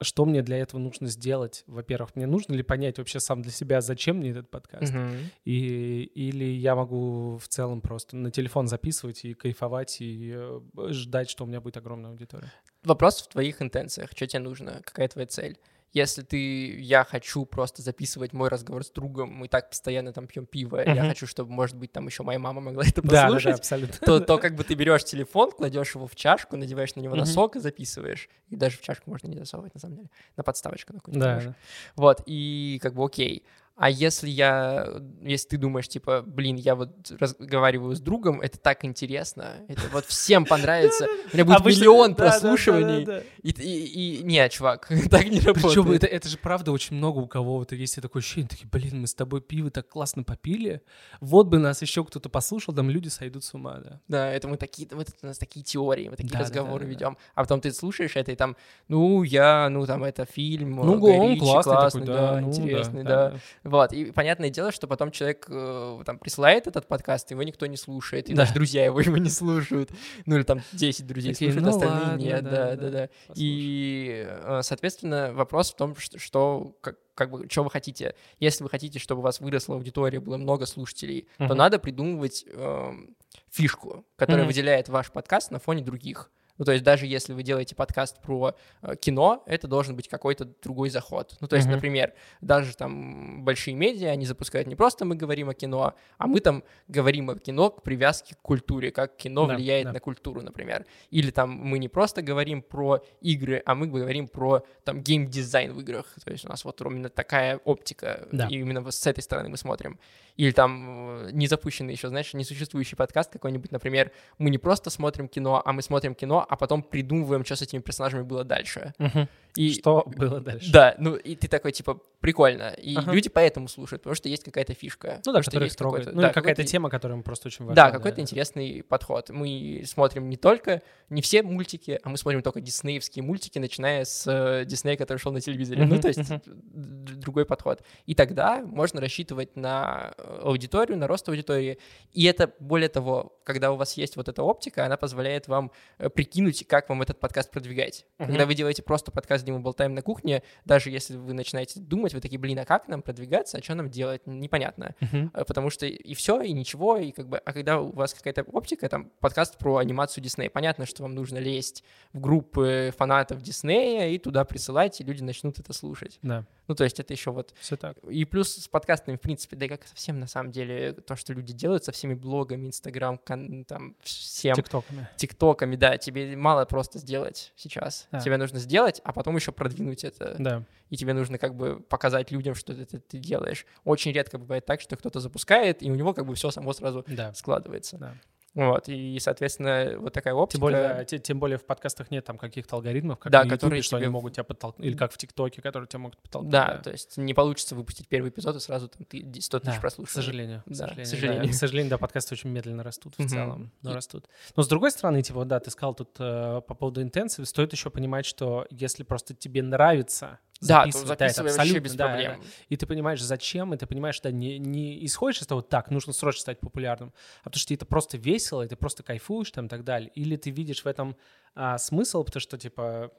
[0.00, 1.64] Что мне для этого нужно сделать?
[1.66, 4.92] Во-первых, мне нужно ли понять вообще сам для себя, зачем мне этот подкаст?
[4.92, 5.30] Мгм.
[5.44, 11.30] И, или я могу в целом просто на телефон записывать и кайфовать, и э, ждать,
[11.30, 12.52] что у меня будет огромная аудитория.
[12.82, 14.10] Вопрос в твоих интенциях.
[14.14, 14.82] Что тебе нужно?
[14.84, 15.58] Какая твоя цель?
[15.94, 20.44] Если ты, я хочу просто записывать мой разговор с другом, мы так постоянно там пьем
[20.44, 21.06] пиво, я Мгм.
[21.06, 23.98] хочу, чтобы, может быть, там еще моя мама могла это Да, да, да, послушать, абсолютно.
[24.04, 27.20] то, то как бы ты берешь телефон, кладешь его в чашку, надеваешь на него Мгм.
[27.24, 28.28] носок и записываешь.
[28.48, 30.08] И даже в чашку можно не засовывать, на самом деле.
[30.36, 31.28] На подставочку какую-нибудь.
[31.28, 31.54] Да, да.
[31.94, 33.44] Вот, и как бы окей.
[33.76, 34.88] А если я,
[35.20, 40.04] если ты думаешь, типа, блин, я вот разговариваю с другом, это так интересно, это вот
[40.04, 45.74] всем понравится, у меня будет миллион прослушиваний, и, нет, чувак, так не работает.
[45.74, 49.06] Причем это, это же правда очень много у кого-то есть такое ощущение, такие, блин, мы
[49.08, 50.80] с тобой пиво так классно попили,
[51.20, 54.00] вот бы нас еще кто-то послушал, там люди сойдут с ума, да.
[54.06, 57.42] Да, это мы такие, вот это у нас такие теории, мы такие разговоры ведем, а
[57.42, 58.56] потом ты слушаешь это и там,
[58.86, 63.34] ну я, ну там это фильм, Ну, он классный, классный, такой, да, ну, интересный, да.
[63.64, 67.76] Вот, и понятное дело, что потом человек э, там присылает этот подкаст, его никто не
[67.78, 68.42] слушает, и Да.
[68.42, 69.90] даже друзья его его не слушают,
[70.26, 73.08] ну или там 10 друзей Такие, слушают, «Ну остальные ладно, нет, да, да, да, да.
[73.34, 78.14] И, э, соответственно, вопрос в том, что, что как, как бы, что вы хотите.
[78.38, 81.56] Если вы хотите, чтобы у вас выросла аудитория, было много слушателей, то Мгм.
[81.56, 83.16] надо придумывать эм,
[83.50, 84.48] фишку, которая Мгм.
[84.48, 86.30] выделяет ваш подкаст на фоне других.
[86.58, 90.44] Ну, то есть даже если вы делаете подкаст про э, кино, это должен быть какой-то
[90.62, 91.36] другой заход.
[91.40, 91.74] Ну, то есть, Мгм.
[91.76, 96.40] например, даже там большие медиа, они запускают не просто мы говорим о кино, а мы
[96.40, 99.92] там говорим о кино к привязке к культуре, как кино Да, влияет да.
[99.92, 100.86] на культуру, например.
[101.10, 105.80] Или там мы не просто говорим про игры, а мы говорим про там геймдизайн в
[105.80, 106.14] играх.
[106.24, 108.46] То есть у нас вот именно такая оптика, Да.
[108.48, 109.98] и именно с этой стороны мы смотрим.
[110.36, 115.62] Или там э, незапущенный еще, знаешь, несуществующий подкаст какой-нибудь, например, мы не просто смотрим кино,
[115.64, 118.92] а мы смотрим кино, а потом придумываем, что с этими персонажами было дальше.
[118.98, 119.28] Мгм.
[119.56, 120.72] И Что было дальше?
[120.72, 122.70] да, ну и ты такой, типа, прикольно.
[122.70, 123.12] И Ага.
[123.12, 125.20] люди поэтому слушают, потому что есть какая-то фишка.
[125.26, 126.12] Ну да, что есть трогает.
[126.12, 127.86] Ну да, какая-то тема, которая им просто очень важна.
[127.86, 129.30] Да, какой-то интересный подход.
[129.30, 134.26] Мы смотрим не только, не все мультики, а мы смотрим только диснеевские мультики, начиная с
[134.26, 135.84] э, Диснея, который шел на телевизоре.
[135.84, 137.82] Ну, то есть другой подход.
[138.06, 141.78] И тогда можно рассчитывать на э, аудиторию, на рост аудитории.
[142.12, 146.08] И это, более того, когда у вас есть вот эта оптика, она позволяет вам э,
[146.08, 148.06] прикинуть, как вам этот подкаст продвигать.
[148.18, 152.14] Когда вы делаете просто подкаст, где мы болтаем на кухне, даже если вы начинаете думать,
[152.14, 154.94] вы такие, блин, а как нам продвигаться, а что нам делать, непонятно.
[155.34, 158.42] Э, потому что и все, и ничего, и как бы, а когда у вас какая-то
[158.42, 164.08] оптика, там, подкаст про анимацию Диснея, понятно, что вам нужно лезть в группы фанатов Диснея
[164.08, 166.18] и туда присылать, и люди начнут это слушать.
[166.22, 167.52] Да, Ну, то есть это еще вот...
[167.60, 167.98] все так.
[168.08, 171.32] И плюс с подкастами, в принципе, да и как совсем, на самом деле, то, что
[171.32, 175.08] люди делают со всеми блогами, Инстаграм, там, всем Тиктоками.
[175.16, 178.08] тиктоками, да, тебе мало просто сделать сейчас.
[178.10, 178.20] Да.
[178.20, 180.64] Тебе нужно сделать, а потом еще продвинуть это Да.
[180.90, 183.66] и тебе нужно как бы показать людям, что это ты делаешь.
[183.84, 187.04] Очень редко бывает так, что кто-то запускает, и у него как бы все само сразу
[187.08, 187.34] Да.
[187.34, 187.98] складывается.
[187.98, 188.14] Да.
[188.54, 190.58] Вот, и, соответственно, вот такая оптика...
[190.58, 193.56] Тем более, те- тем более в подкастах нет там каких-то алгоритмов, как Да, на Ютубе,
[193.58, 196.52] которые что они тебе- могут тебя подтолкнуть, или как в ТикТоке, которые тебя могут подтолкнуть.
[196.52, 199.78] Да, то есть не получится выпустить первый эпизод и сразу там ты 100 тысяч Да,
[199.78, 200.14] К прослушиваний.
[200.24, 200.62] сожалению.
[200.66, 201.42] К Да, к сожалению, сожалению.
[201.46, 201.50] да.
[201.50, 203.72] К сожалению, да, подкасты очень медленно растут в целом.
[203.82, 204.28] Но И- растут.
[204.56, 207.90] Но с другой стороны, типа, да, ты сказал тут э, по поводу интенсив, стоит еще
[207.90, 212.08] понимать, что если просто тебе нравится Да, записывать, да, это записывай вообще абсолютно, без да,
[212.08, 212.40] проблем.
[212.40, 212.46] да.
[212.68, 216.12] И ты понимаешь, зачем, и ты понимаешь, да, не, не исходишь из того, так, нужно
[216.12, 219.66] срочно стать популярным, а потому что тебе это просто весело, и ты просто кайфуешь там
[219.66, 220.10] и так далее.
[220.14, 221.16] Или ты видишь в этом
[221.54, 223.12] а, смысл, потому что, типа,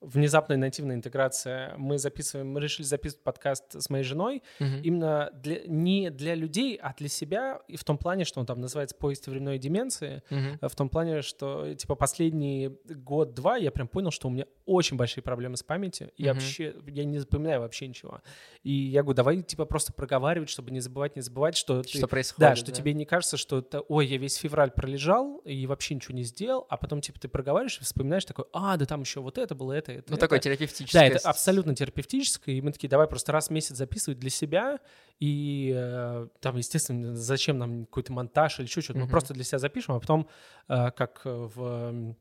[0.00, 1.74] внезапная нативная интеграция.
[1.76, 4.82] Мы записываем, мы решили записывать подкаст с моей женой Мгм.
[4.82, 8.60] именно для, не для людей, а для себя, и в том плане, что он там
[8.60, 10.58] называется «Поезд временной деменции», Мгм.
[10.68, 15.22] в том плане, что, типа, последний год-два я прям понял, что у меня очень большие
[15.22, 16.34] проблемы с памятью, и Мгм.
[16.34, 18.20] вообще, я не запоминаю вообще ничего.
[18.62, 21.88] И я говорю, давай, типа, просто проговаривать, чтобы не забывать, не забывать, что ты...
[21.98, 22.50] Что происходит?
[22.50, 26.14] Да, что тебе не кажется, что это, ой, я весь февраль пролежал и вообще ничего
[26.14, 29.38] не сделал, а потом, типа, ты проговариваешь и вспоминаешь такой, а, да там еще вот
[29.38, 30.26] это было, это, это, Ну, это».
[30.26, 31.08] такое терапевтическое.
[31.08, 34.78] Да, это абсолютно терапевтическое, и мы такие, давай просто раз в месяц записывать для себя,
[35.18, 39.10] и э, там, естественно, зачем нам какой-то монтаж или еще что-то, мы Мгм.
[39.10, 40.28] просто для себя запишем, а потом,
[40.68, 42.16] э, как в м,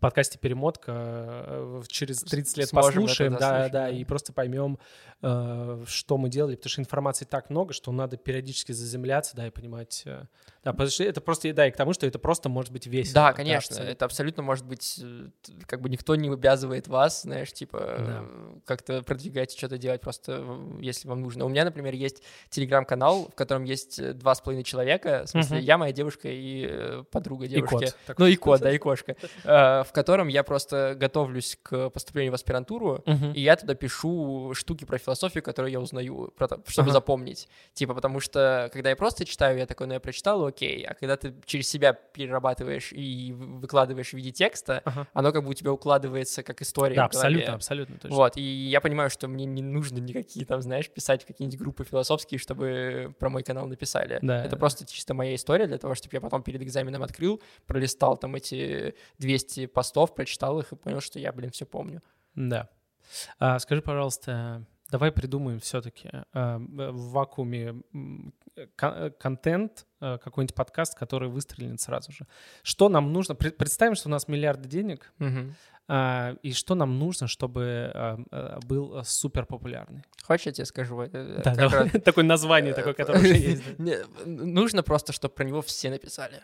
[0.00, 3.88] подкасте «Перемотка» э, через 30 лет Сможем послушаем, да, да, да.
[3.90, 4.78] и просто поймем,
[5.22, 9.50] э, что мы делали, потому что информации так много, что надо периодически заземляться, да, и
[9.50, 10.24] понимать, э,
[10.64, 13.14] да, потому что это просто, да, и к тому, что это просто может быть весело.
[13.14, 13.92] Да, конечно, абсолютно.
[13.92, 15.28] это абсолютно может быть, э,
[15.66, 18.24] как бы никто не обязывает вас, знаешь, типа, Да.
[18.24, 20.44] э, как-то продвигать, что-то делать, просто
[20.80, 21.44] если вам нужно.
[21.44, 25.66] У меня, например, есть телеграм-канал, в котором есть два с половиной человека, в смысле, Мгм.
[25.66, 27.74] я, моя девушка и подруга И девушки.
[27.74, 27.96] кот.
[28.06, 28.22] такой.
[28.24, 29.16] Ну и кот, да, и кошка.
[29.84, 33.32] В котором я просто готовлюсь к поступлению в аспирантуру, Мгм.
[33.32, 36.92] и я туда пишу штуки про философию, которые я узнаю, про то- чтобы Ага.
[36.94, 37.48] запомнить.
[37.74, 40.84] Типа, потому что, когда я просто читаю, я такой, ну, я прочитал, окей.
[40.84, 45.06] А когда ты через себя перерабатываешь и выкладываешь в виде текста, Ага.
[45.12, 48.16] оно как бы у тебя укладывается как история Да, абсолютно, абсолютно точно.
[48.16, 52.38] Вот, и я понимаю, что мне не нужно никакие там, знаешь, писать какие-нибудь группы философские,
[52.38, 54.18] чтобы про мой канал написали.
[54.22, 54.44] Да.
[54.44, 58.34] Это просто чисто моя история для того, чтобы я потом перед экзаменом открыл, пролистал там
[58.34, 62.00] эти 200 постов, прочитал их и понял, что я, блин, все помню.
[62.34, 62.68] Да.
[63.38, 67.82] А, скажи, пожалуйста, давай придумаем все-таки в вакууме
[68.76, 72.26] кон- э, контент, э, какой-нибудь подкаст, который выстрелит сразу же.
[72.62, 73.34] Что нам нужно?
[73.34, 75.54] Пред- Представим, что у нас миллиарды денег, Мгм.
[75.88, 80.04] а, и что нам нужно, чтобы а, а, был э, супер популярный?
[80.24, 81.00] Хочешь, я тебе скажу?
[81.02, 81.84] э, Да, давай.
[81.90, 83.62] раз- Такое название, такое, которое уже есть.
[84.26, 86.40] Нужно просто, чтобы про него все написали.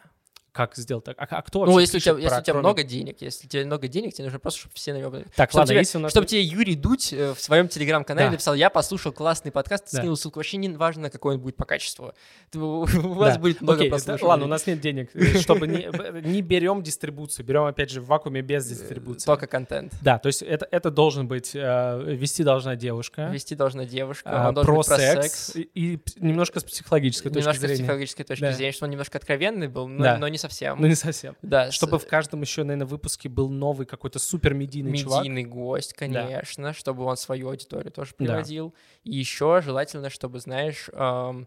[0.58, 1.14] Как сделать так?
[1.20, 3.46] А, а кто Ну, если у тебя, если про- у тебя кроме- много денег, если
[3.46, 5.10] у тебя много денег, тебе нужно просто, чтобы все на него...
[5.36, 6.10] Так, чтобы ладно, тебе, если у нас...
[6.10, 8.32] чтобы тебе Юрий Дудь э, в своем телеграм-канале Да.
[8.32, 9.98] написал, я послушал классный подкаст, Да.
[9.98, 12.12] скинул ссылку, вообще не важно, какой он будет по качеству.
[12.56, 12.84] У
[13.14, 13.38] вас Да.
[13.40, 15.88] будет много Окей, да, ладно, у нас нет денег, э, чтобы не,
[16.28, 19.26] не берем дистрибуцию, берем, опять же, в вакууме без дистрибуции.
[19.26, 19.92] Только контент.
[20.02, 24.48] Да, то есть это, это должен быть, э, вести должна девушка, Вести должна девушка, а,
[24.48, 25.56] он должен про быть про секс, секс.
[25.56, 27.76] и, и немножко с психологической точки Немножко с зрения.
[27.84, 28.52] психологической точки Да.
[28.52, 30.18] зрения, что он немножко откровенный был, но, Да.
[30.18, 30.47] но не совсем.
[30.80, 31.36] Ну, не совсем.
[31.42, 35.20] да, с- Чтобы в каждом еще, наверное, выпуске был новый какой-то супер медийный чувак.
[35.24, 38.24] медийный гость, конечно, чтобы он свою аудиторию тоже Да.
[38.24, 38.74] приводил.
[39.04, 41.46] И еще желательно, чтобы, знаешь, эм,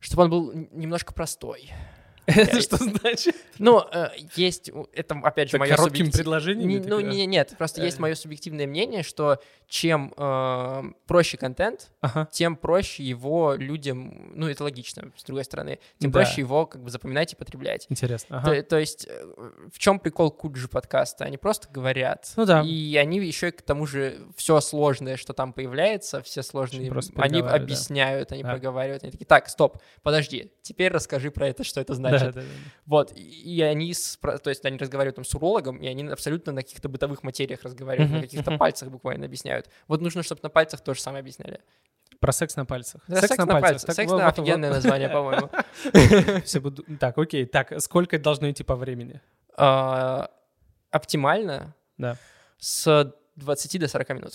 [0.00, 1.70] чтобы он был немножко простой.
[2.26, 3.36] Это что значит?
[3.58, 5.76] Ну, э, есть, это опять же мое?
[6.54, 7.84] Не- ты ну, нет, просто Э.
[7.84, 11.90] есть мое субъективное мнение, что чем э, проще контент,
[12.30, 16.90] тем проще его людям, ну, это логично, с другой стороны, тем проще его как бы
[16.90, 17.86] запоминать и потреблять.
[17.88, 18.42] Интересно.
[18.68, 19.24] То, есть э,
[19.72, 21.24] в чем прикол Куджи подкаста?
[21.24, 22.32] Они просто говорят.
[22.36, 22.62] Ну да.
[22.62, 28.32] И они еще к тому же все сложное, что там появляется, все сложные, они объясняют,
[28.32, 29.02] они проговаривают.
[29.02, 32.34] Они такие, так, стоп, подожди, теперь расскажи про это, что это Да, значит.
[32.34, 32.46] да, да.
[32.86, 36.88] Вот, и они, то есть они разговаривают там с урологом, и они абсолютно на каких-то
[36.88, 39.68] бытовых материях разговаривают, на каких-то пальцах буквально объясняют.
[39.88, 41.60] Вот нужно, чтобы на пальцах то же самое объясняли.
[42.20, 43.02] Про секс на пальцах.
[43.08, 43.86] Да, секс, на, пальцах.
[43.86, 45.50] Так, секс вот- на вот- офигенное вот- название, по-моему.
[46.44, 46.82] Все буду...
[46.98, 47.44] Так, окей.
[47.44, 49.20] Так, сколько должно идти по времени?
[49.56, 50.30] А,
[50.90, 52.16] Оптимально Да.
[52.58, 54.34] с 20 до 40 минут.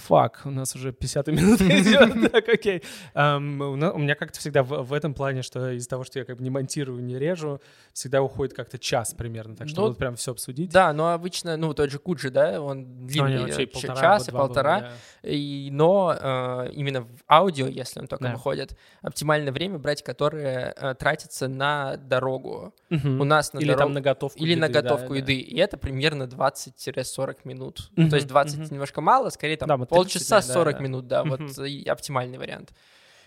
[0.00, 2.32] Фак, у нас уже 50 минут идет.
[2.32, 2.82] Так, окей.
[3.14, 6.50] У меня как-то всегда в этом плане, что из-за того, что я как бы не
[6.50, 7.60] монтирую, не режу,
[7.92, 9.56] всегда уходит как-то час примерно.
[9.56, 10.70] Так что Ну, вот прям все обсудить.
[10.70, 14.90] Да, но обычно, ну, тот же Куджи, да, он Ну, длинный, час и полтора,
[15.22, 21.48] но э, именно в аудио, если он только выходит, оптимальное время брать, которое э, тратится
[21.48, 22.74] на дорогу.
[22.90, 25.34] У нас на Или там на готовку Или на готовку еды.
[25.34, 27.90] И это примерно 20-40 минут.
[27.96, 28.68] Ну, То есть 20 мгм.
[28.70, 30.82] немножко мало, скорее там 30, полчаса да, 40 да.
[30.82, 31.40] минут, да, вот
[31.86, 32.72] оптимальный вариант.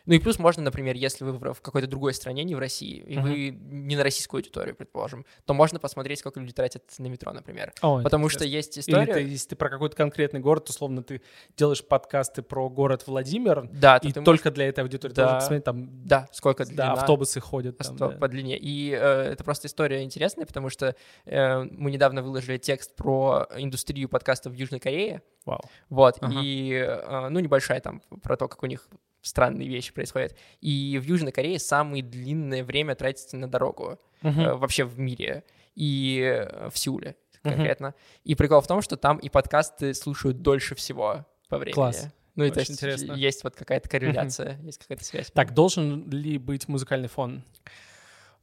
[0.05, 3.17] Ну и плюс можно, например, если вы в какой-то другой стране, не в России, и
[3.17, 7.73] вы не на российскую аудиторию, предположим, то можно посмотреть, сколько люди тратят на метро, например.
[7.81, 9.13] О, Потому что есть Или история...
[9.13, 11.21] ты, если ты про какой-то конкретный город, условно, ты
[11.55, 15.21] делаешь подкасты про город Владимир, Да, и ты можешь- только для этой аудитории Да.
[15.23, 17.77] должен посмотреть, там Да, сколько да, длина, автобусы ходят.
[17.77, 18.09] Там, да.
[18.09, 18.57] по длине.
[18.57, 18.95] И э,
[19.31, 20.95] это просто история интересная, потому что
[21.25, 25.59] э, мы недавно выложили текст про индустрию подкастов в Южной Корее, Вау.
[25.89, 26.39] Вот, Ага.
[26.41, 28.87] и, э, ну, небольшая там про то, как у них
[29.23, 30.35] странные вещи происходят.
[30.61, 35.43] И в Южной Корее самое длинное время тратится на дорогу э, вообще в мире.
[35.75, 37.95] И э, в Сеуле конкретно.
[38.23, 41.73] И прикол в том, что там и подкасты слушают дольше всего по времени.
[41.73, 42.07] Класс.
[42.35, 43.13] Ну, и Очень то есть интересно.
[43.13, 45.29] есть вот какая-то корреляция, есть какая-то связь.
[45.31, 47.43] Так, должен ли быть музыкальный фон?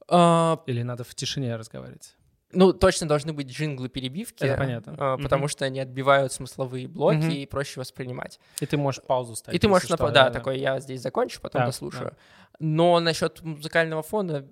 [0.06, 2.14] А, Или надо в тишине разговаривать?
[2.52, 4.44] Ну, точно должны быть джинглы-перебивки.
[4.44, 4.94] Это понятно.
[4.98, 5.16] а.
[5.18, 7.30] Потому что они отбивают смысловые блоки Мгм.
[7.30, 8.40] и проще воспринимать.
[8.60, 9.56] И ты можешь паузу ставить.
[9.56, 12.16] И ты можешь, если нап- что, да, такой, я здесь закончу, потом Да, дослушаю.
[12.60, 14.46] Но насчет музыкального фона,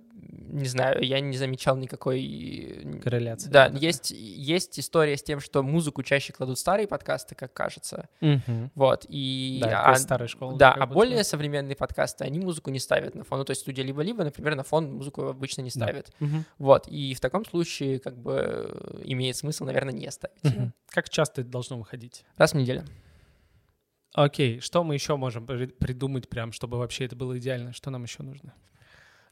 [0.51, 3.01] не знаю, я не замечал никакой...
[3.05, 3.51] Корреляция.
[3.53, 8.09] Да, есть, есть история с тем, что музыку чаще кладут старые подкасты, как кажется.
[8.23, 8.71] Мгм.
[8.75, 9.59] Вот, и...
[9.63, 10.57] Да, а- старая школа.
[10.57, 13.39] да, а более современные подкасты, они музыку не ставят на фон.
[13.41, 15.85] Ну, то есть студия либо-либо, например, на фон музыку обычно не Да.
[15.87, 16.11] ставят.
[16.19, 16.45] Мгм.
[16.59, 20.43] Вот, и в таком случае, как бы, имеет смысл, наверное, не ставить.
[20.45, 20.73] Мгм.
[20.91, 22.25] Как часто это должно выходить?
[22.39, 22.85] Раз в неделю.
[24.25, 27.73] Окей, что мы еще можем при- придумать прям, чтобы вообще это было идеально?
[27.73, 28.55] Что нам еще нужно?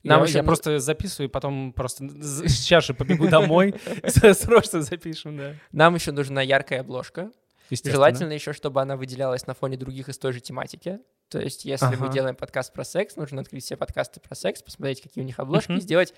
[0.05, 2.09] Нам я, еще я ну- просто записываю, потом просто
[2.49, 3.75] сейчас же побегу домой,
[4.35, 5.55] срочно запишем, да.
[5.73, 7.33] Нам еще нужна яркая обложка.
[7.71, 11.01] Желательно еще, чтобы она выделялась на фоне других из той же тематики.
[11.29, 12.13] То есть, если мы Ага.
[12.13, 15.73] делаем подкаст про секс, нужно открыть все подкасты про секс, посмотреть, какие у них обложки,
[15.73, 16.15] и сделать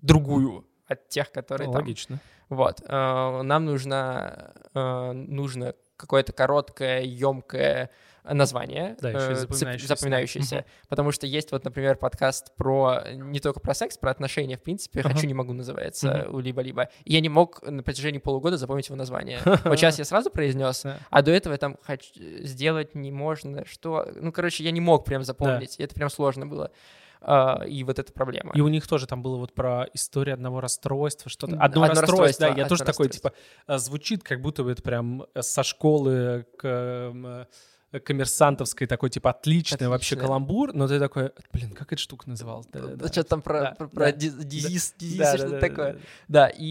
[0.00, 1.82] другую от тех, которые там.
[1.82, 2.20] Логично.
[2.48, 2.80] Вот.
[2.88, 7.90] Э, Нам нужно, э, нужно какое-то короткое, емкое
[8.24, 9.88] название, Да, еще э, запоминающееся.
[9.94, 10.56] запоминающееся.
[10.56, 10.64] Мгм.
[10.88, 15.02] Потому что есть вот, например, подкаст про не только про секс, про отношения, в принципе.
[15.02, 16.34] «Хочу, не могу» называется Мгм.
[16.34, 16.90] у либо-либо.
[17.04, 19.38] И я не мог на протяжении полугода запомнить его название.
[19.64, 24.06] Вот сейчас я сразу произнес, а до этого я там «Хочу- сделать не можно, что...
[24.14, 26.70] Ну, короче, я не мог прям запомнить, и это прям сложно было.
[27.20, 28.52] А, И вот эта проблема.
[28.54, 31.54] И у них тоже там было вот про историю одного расстройства, что-то.
[31.54, 32.48] Одно, одно расстройство, расстройство, да.
[32.48, 33.32] Я одно тоже такой, типа,
[33.66, 37.44] э, звучит, как будто бы это прям э, со школы к э,
[38.04, 40.26] коммерсантовской такой, типа, отличный вообще Отлично.
[40.28, 42.66] каламбур, но ты такой, блин, как эта штука называлась?
[42.66, 43.08] Да-да-да.
[43.08, 45.92] Что-то там про, Да, про, про да, диз- дизиз, дизиз, Да, что-то да, да, такое.
[45.94, 46.04] да, да.
[46.28, 46.64] Да, и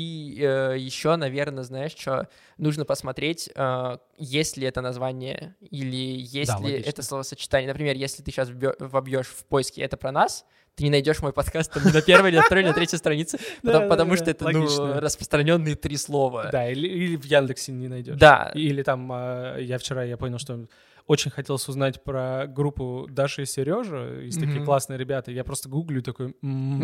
[0.79, 6.73] еще, наверное, знаешь, что нужно посмотреть, э, есть ли это название или есть Да, ли
[6.73, 6.89] логично.
[6.89, 7.67] это словосочетание.
[7.67, 8.49] Например, если ты сейчас
[8.79, 10.45] вобьешь в поиске «это про нас»,
[10.77, 13.39] ты не найдешь мой подкаст там ни на первой, ни на второй, на третьей странице,
[13.63, 16.49] потому, что это ну, распространенные три слова.
[16.51, 18.15] Да, или, или в Яндексе не найдешь.
[18.17, 20.67] Да, Или там, а, я вчера, я понял, что
[21.07, 24.65] очень хотелось узнать про группу Даши и Сережа, есть такие Мгм.
[24.65, 26.81] классные ребята, я просто гуглю и такой, «М».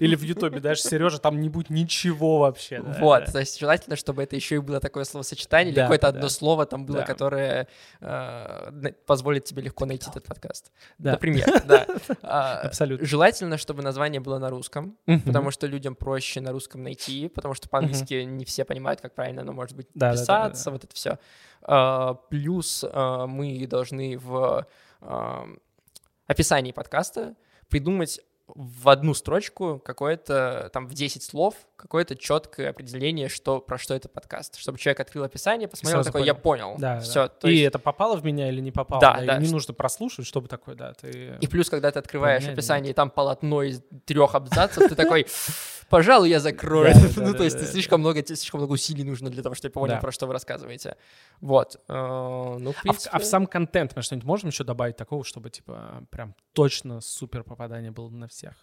[0.00, 2.82] или в Ютубе Даша Сережа, там не будет ничего вообще.
[2.82, 3.32] да, Вот, да.
[3.32, 6.84] то есть желательно, чтобы это еще и было такое словосочетание, или какое-то одно слово там
[6.84, 7.68] было, которое
[8.00, 10.72] э, позволит тебе легко найти этот подкаст.
[10.98, 11.86] Например, да.
[12.22, 13.06] А, Абсолютно.
[13.22, 15.20] Желательно, чтобы название было на русском, Мгм.
[15.20, 19.42] потому что людям проще на русском найти, потому что по-английски не все понимают, как правильно
[19.42, 21.18] оно может быть Да, да, да, да, вот это все.
[22.30, 24.66] Плюс а, мы должны в
[25.02, 25.46] а,
[26.26, 27.36] описании подкаста
[27.68, 33.92] придумать в одну строчку какое-то, там, в 10 слов, какое-то четкое определение, что, про что
[33.92, 34.56] это подкаст.
[34.56, 36.76] Чтобы человек открыл описание, посмотрел, такой, я понял.
[36.78, 37.28] Да, все.
[37.42, 37.50] да.
[37.50, 39.00] и это попало в меня или не попало?
[39.00, 41.36] Да, и да, Не нужно прослушивать, чтобы такое, да, ты...
[41.40, 45.26] И плюс, когда ты открываешь Поменяли, описание, и там полотно из трех абзацев, ты такой,
[45.88, 46.94] пожалуй, я закрою.
[46.94, 47.68] Да, да, Ну, да, то есть да, да.
[47.68, 50.00] слишком много, слишком много усилий нужно для того, чтобы я понял, Да.
[50.00, 50.96] про что вы рассказываете.
[51.40, 51.80] Вот.
[51.88, 55.50] э, Ну, А в, а в сам контент мы что-нибудь можем еще добавить такого, чтобы,
[55.50, 58.54] типа, прям точно супер попадание было на всех?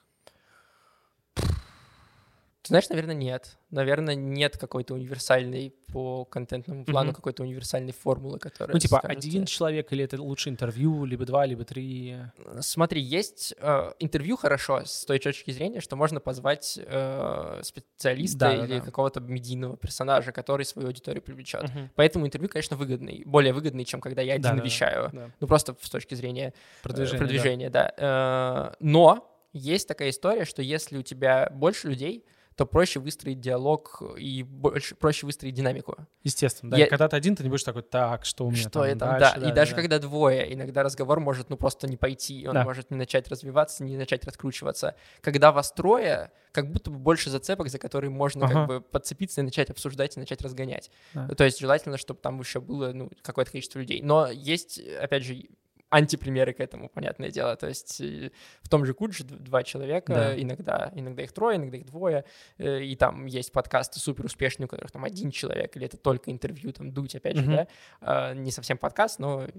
[2.69, 3.57] Знаешь, наверное, нет.
[3.71, 7.15] Наверное, нет какой-то универсальной по контентному плану, Мгм.
[7.15, 8.73] какой-то универсальной формулы, которая...
[8.73, 12.15] Ну, типа, скажет один человек или это лучше интервью, либо два, либо три?
[12.61, 18.57] Смотри, есть э, интервью хорошо с той точки зрения, что можно позвать э, специалиста Да,
[18.57, 18.85] да, или да.
[18.85, 21.63] какого-то медийного персонажа, который свою аудиторию привлечет.
[21.63, 21.89] Мгм.
[21.95, 25.09] Поэтому интервью, конечно, выгодный, более выгодный, чем когда я один Да-да-да, вещаю.
[25.11, 25.31] да.
[25.39, 27.25] Ну, просто с точки зрения э, Продвижение, да.
[27.25, 27.93] продвижения, да.
[27.97, 32.23] Э, Но есть такая история, что если у тебя больше людей,
[32.59, 35.95] то проще выстроить диалог и больше, проще выстроить динамику.
[36.25, 36.77] Естественно, да.
[36.77, 38.99] Я- И когда ты один, ты не будешь такой, так, что у меня Что это?
[38.99, 39.77] там Да, дальше?» и даже да.
[39.77, 42.65] когда двое, иногда разговор может ну просто не пойти, он Да.
[42.65, 44.95] может не начать развиваться, не начать раскручиваться.
[45.21, 48.53] Когда вас трое, как будто бы больше зацепок, за которые можно Ага.
[48.53, 50.91] как бы подцепиться и начать обсуждать и начать разгонять.
[51.13, 51.29] Да.
[51.29, 54.01] То есть желательно, чтобы там еще было ну, какое-то количество людей.
[54.03, 55.45] Но есть, опять же,
[55.89, 57.55] антипримеры к этому, понятное дело.
[57.55, 58.31] То есть э,
[58.61, 60.39] в том же Кудже два человека, Да.
[60.41, 62.25] иногда, иногда их трое, иногда их двое,
[62.57, 66.31] э, и там есть подкасты супер успешные, у которых там один человек, или это только
[66.31, 67.51] интервью, там, Дудь, опять же, Мгм.
[67.55, 67.67] да,
[68.01, 69.49] А, не совсем подкаст, но э,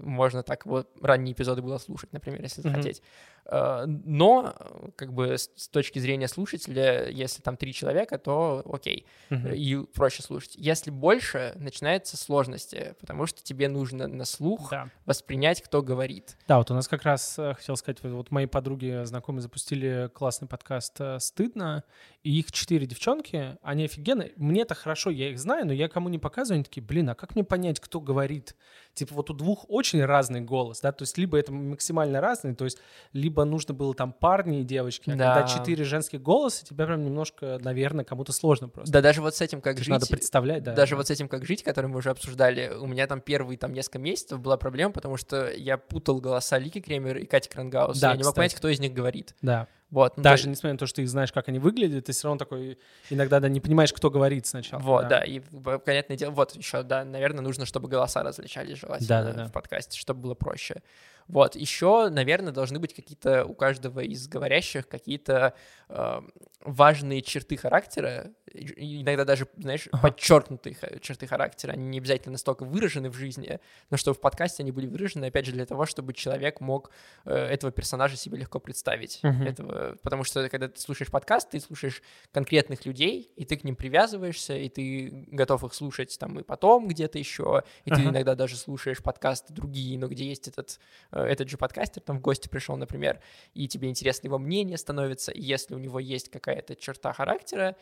[0.00, 3.02] можно так вот ранние эпизоды было слушать, например, если захотеть.
[3.44, 4.54] А, Но,
[4.96, 9.52] как бы, с точки зрения слушателя, если там три человека, то окей Мгм.
[9.52, 10.54] и проще слушать.
[10.56, 14.88] Если больше, начинаются сложности, потому что тебе нужно на слух Да.
[15.04, 16.36] воспринять, кто говорит.
[16.48, 20.48] Да, вот у нас как раз, э, хотел сказать, вот- мои подруги знакомые запустили классный
[20.48, 21.84] подкаст э, «Стыдно»,
[22.22, 24.32] и их четыре девчонки, они офигенные.
[24.36, 27.14] Мне это хорошо, я их знаю, но я кому не показываю, они такие, блин, а
[27.14, 28.56] как мне понять, кто говорит?
[28.96, 32.64] Типа вот у двух очень разный голос, да, то есть либо это максимально разный, то
[32.64, 32.78] есть
[33.12, 35.34] либо нужно было там парни и девочки, а Да.
[35.34, 38.90] когда четыре женских голоса, тебя прям немножко, наверное, кому-то сложно просто.
[38.90, 39.88] Да даже вот с этим как жить...
[39.88, 40.72] Надо представлять, да.
[40.72, 43.74] Даже вот с этим как жить, который мы уже обсуждали, у меня там первые там
[43.74, 48.00] несколько месяцев была проблема, потому что я путал голоса Лики Кремер и Кати Крангаус.
[48.00, 48.36] Да, я не мог кстати.
[48.36, 49.34] понять, кто из них говорит.
[49.42, 49.68] Да.
[49.90, 50.16] Вот.
[50.16, 52.38] ну, Даже то- несмотря на то, что ты знаешь, как они выглядят, ты все равно
[52.38, 52.78] такой
[53.10, 54.80] иногда да, не понимаешь, кто говорит сначала.
[54.80, 55.20] Вот, да.
[55.20, 59.46] и в- понятное дело, вот еще, да, наверное, нужно, чтобы голоса различались желательно Да-да-да.
[59.46, 60.82] в подкасте, чтобы было проще.
[61.28, 65.54] Вот, еще, наверное, должны быть какие-то у каждого из говорящих какие-то
[65.88, 66.20] э,
[66.60, 70.02] важные черты характера, иногда даже, знаешь, Ага.
[70.08, 73.60] подчеркнутые черты характера, они не обязательно настолько выражены в жизни,
[73.90, 76.90] но что в подкасте они были выражены, опять же, для того, чтобы человек мог
[77.24, 79.20] э, этого персонажа себе легко представить.
[79.22, 79.42] Мгм.
[79.46, 82.02] Этого, потому что, когда ты слушаешь подкаст, ты слушаешь
[82.32, 86.88] конкретных людей, и ты к ним привязываешься, и ты готов их слушать там и потом
[86.88, 88.10] где-то еще, и ты Ага.
[88.10, 90.80] иногда даже слушаешь подкасты другие, но где есть этот,
[91.20, 93.20] этот же подкастер, там в гости пришел, например,
[93.54, 97.76] и тебе интересно его мнение становится, и если у него есть какая-то черта характера,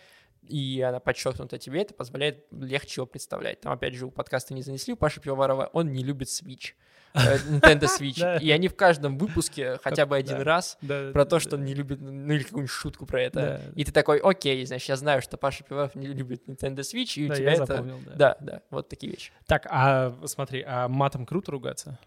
[0.48, 3.60] и она подчеркнута тебе, это позволяет легче его представлять.
[3.60, 6.72] Там, опять же, у подкаста не занесли, у Паши Пивоварова, он не любит Switch,
[7.14, 10.78] э, Nintendo Switch, и они в каждом выпуске хотя бы один раз
[11.12, 13.62] про то, что он не любит, ну или какую-нибудь шутку про это.
[13.74, 17.30] И ты такой, окей, значит, я знаю, что Паша Пивов не любит Nintendo Switch, и
[17.30, 17.84] у тебя я это...
[18.14, 19.32] Да, да, вот такие вещи.
[19.46, 21.98] Так, а смотри, а матом круто ругаться?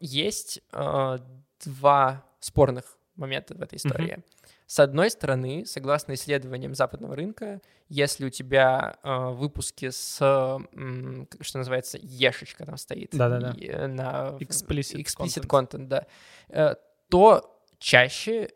[0.00, 1.18] Есть а,
[1.64, 4.22] два спорных момента в этой истории.
[4.66, 11.58] С одной стороны, согласно исследованиям западного рынка, если у тебя а, выпуски с, как- что
[11.58, 13.52] называется, ешечка там стоит Да-да-да.
[13.56, 15.46] и, э, на Explicit explicit content.
[15.46, 16.06] content, да,
[16.48, 16.74] э,
[17.08, 18.50] то чаще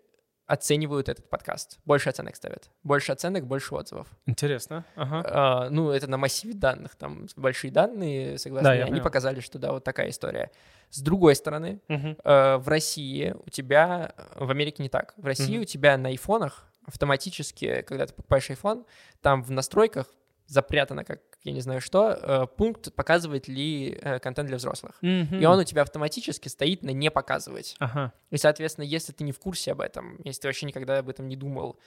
[0.50, 1.78] оценивают этот подкаст.
[1.84, 2.70] Больше оценок ставят.
[2.82, 4.08] Больше оценок, больше отзывов.
[4.26, 4.84] Интересно.
[4.96, 5.22] Ага.
[5.24, 9.04] А, ну, это на массиве данных, там большие данные, согласно, Да, я они понял.
[9.04, 10.50] показали, что да, вот такая история.
[10.90, 12.16] С другой стороны, Мгм.
[12.24, 15.62] э, в России у тебя, в Америке не так, в России Мгм.
[15.62, 18.84] у тебя на айфонах автоматически, когда ты покупаешь iPhone,
[19.20, 20.06] там в настройках
[20.46, 24.98] запрятано, как я не знаю что, э, пункт показывает ли э, контент для взрослых.
[25.40, 27.76] И он у тебя автоматически стоит на не показывать.
[27.78, 28.12] Ага.
[28.30, 31.28] И, соответственно, если ты не в курсе об этом, если ты вообще никогда об этом
[31.28, 31.78] не думал,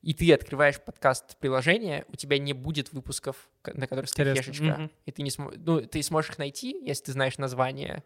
[0.00, 4.64] и ты открываешь подкаст приложения, у тебя не будет выпусков, на которых стоит фишечка.
[4.64, 4.90] Мгм.
[5.06, 5.52] И ты не смо...
[5.54, 8.02] ну, ты сможешь их найти, если ты знаешь название,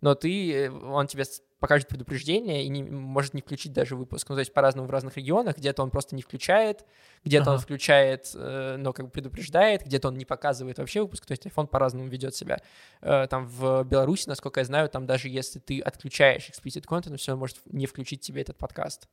[0.00, 1.24] но ты, э, он тебе
[1.60, 4.28] покажет предупреждение и не, может не включить даже выпуск.
[4.28, 5.58] Ну, то есть по-разному в разных регионах.
[5.58, 6.84] Где-то он просто не включает,
[7.24, 7.62] где-то он Ага.
[7.62, 11.26] включает, э, но как бы предупреждает, где-то он не показывает вообще выпуск.
[11.26, 12.60] То есть iPhone по-разному ведет себя.
[13.02, 17.36] Э, Там в Беларуси, насколько я знаю, там даже если ты отключаешь explicit content, все
[17.36, 19.06] может не включить тебе этот подкаст.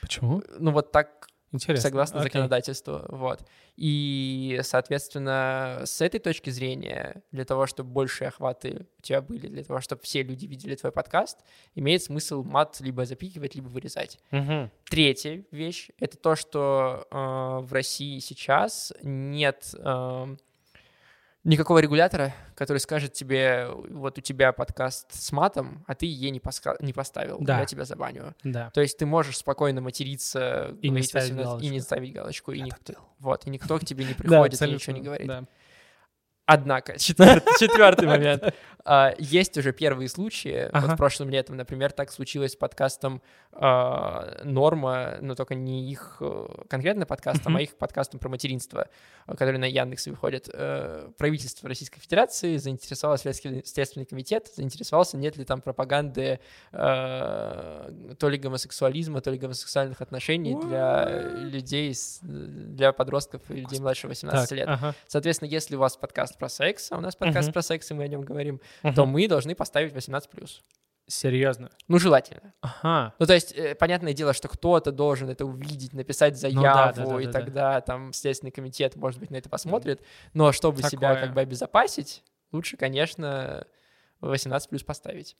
[0.00, 0.42] Почему?
[0.58, 1.82] Ну, вот так Интересно.
[1.82, 2.30] согласно Окей.
[2.30, 3.46] законодательству, вот.
[3.76, 9.62] И, соответственно, с этой точки зрения, для того, чтобы большие охваты у тебя были, для
[9.62, 11.38] того, чтобы все люди видели твой подкаст,
[11.74, 14.18] имеет смысл мат либо запикивать, либо вырезать.
[14.30, 14.70] Мгм.
[14.88, 17.16] Третья вещь— это то, что э,
[17.66, 20.36] в России сейчас нет э,
[21.44, 26.38] никакого регулятора, который скажет тебе, вот у тебя подкаст с матом, а ты е не,
[26.38, 27.60] поска- не поставил, Да.
[27.60, 28.34] я тебя забаню.
[28.44, 28.70] Да.
[28.70, 32.60] То есть ты можешь спокойно материться И не ставить 18 и не ставить галочку, и,
[32.60, 32.76] ник-
[33.18, 35.30] вот, и никто к тебе не приходит и ничего не говорит.
[36.46, 38.54] Однако, четвертый, четвертый момент.
[38.84, 40.64] А, Есть уже первые случаи.
[40.72, 40.94] Вот Ага.
[40.94, 43.22] в прошлом летом, например, так случилось с подкастом
[43.52, 47.58] а, Норма, но только не их э, конкретно подкастом, Мгм.
[47.58, 48.88] а их подкастом про материнство,
[49.28, 50.48] который на Яндексе выходит.
[50.52, 56.40] Э, Правительство Российской Федерации заинтересовалось, Следственный Следственный комитет заинтересовался, нет ли там пропаганды
[56.72, 64.08] э, то ли гомосексуализма, то ли гомосексуальных отношений для людей, для подростков и людей младше
[64.08, 64.68] 18 Так, лет.
[64.68, 64.94] ага.
[65.06, 67.52] Соответственно, если у вас подкаст про секс, а у нас подкаст Мгм.
[67.54, 68.94] про секс, и мы о нем говорим, Мгм.
[68.94, 70.62] то мы должны поставить 18+.
[71.08, 71.70] Серьезно.
[71.88, 72.54] Ну, желательно.
[72.60, 73.14] Ага.
[73.18, 76.92] Ну, то есть, э, понятное дело, что кто-то должен это увидеть, написать заяву, Ну да,
[76.92, 77.38] да, да, и да, да.
[77.40, 80.00] тогда там Следственный комитет, может быть, на это посмотрит.
[80.32, 81.26] Но чтобы себя Такое.
[81.26, 82.22] как бы обезопасить,
[82.52, 83.66] лучше, конечно,
[84.20, 85.36] 18 плюс поставить.